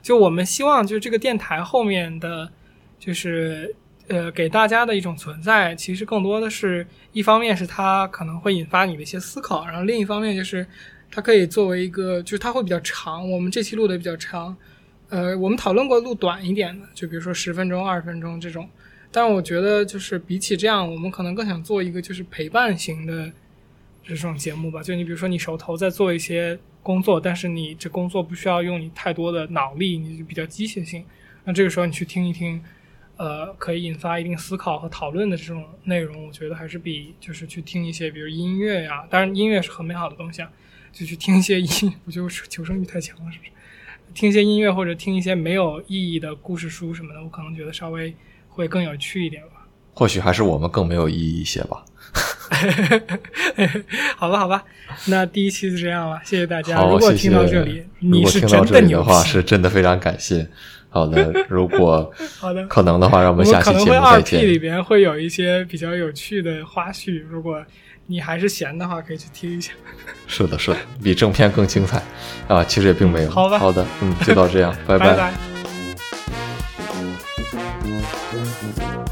[0.00, 2.50] 就我们希望，就这个电台后面的。
[2.98, 3.74] 就是，
[4.08, 10.66] 呃，给大家的一种存在，其实更多的是一方面是它可能会引发你的一些思考，然后另一方面就是
[11.10, 13.30] 它可以作为一个，就是它会比较长。
[13.30, 14.54] 我们这期录的比较长，
[15.08, 18.68] 呃，我们讨论过录短一点的，就比如说十分钟、二十分钟这种。
[19.12, 23.30] 但我觉得就是比起这样，我们可能更想做一个就是陪伴型的
[24.02, 24.82] 这种节目吧。
[24.82, 31.04] 就你比如说你手头在做一些工作，但是你这工作不需要用你太多的脑力，你就比较机械性。
[31.44, 32.60] 那这个时候你去听一听。
[33.22, 40.50] 呃，可以引发一定思考和讨论的这种内容，我觉得还是比就是去听一些，比如音乐呀，当然音乐是很美好的东西啊，
[40.92, 43.50] 就去听一些音，我就是 求生欲太强了，是不是？
[44.12, 48.12] 听一些音乐或者听一些没有意义的故事书什么的，我可能觉得稍微
[48.48, 49.68] 会更有趣一点吧。
[49.94, 51.84] 或许还是我们更没有意义一些吧。
[54.18, 54.64] 好吧，好吧，
[55.06, 56.84] 那第一期就这样了，谢谢大家。
[56.84, 60.48] 如果听到这里，你是真的牛话，是真的非常感谢。
[60.92, 63.90] 好的， 如果好的可能的话，让我们下期节目再见。
[63.90, 67.60] 可能会二 P 里边会有一些比较有趣的花絮，如果
[68.06, 69.72] 你还是闲的话，可以去听一下。
[70.28, 72.02] 是的，是的，比正片更精彩
[72.46, 72.62] 啊！
[72.64, 73.30] 其实也并没有。
[73.30, 75.32] 好吧，好的，嗯，就到这样， 拜拜。
[78.32, 79.11] Thank you.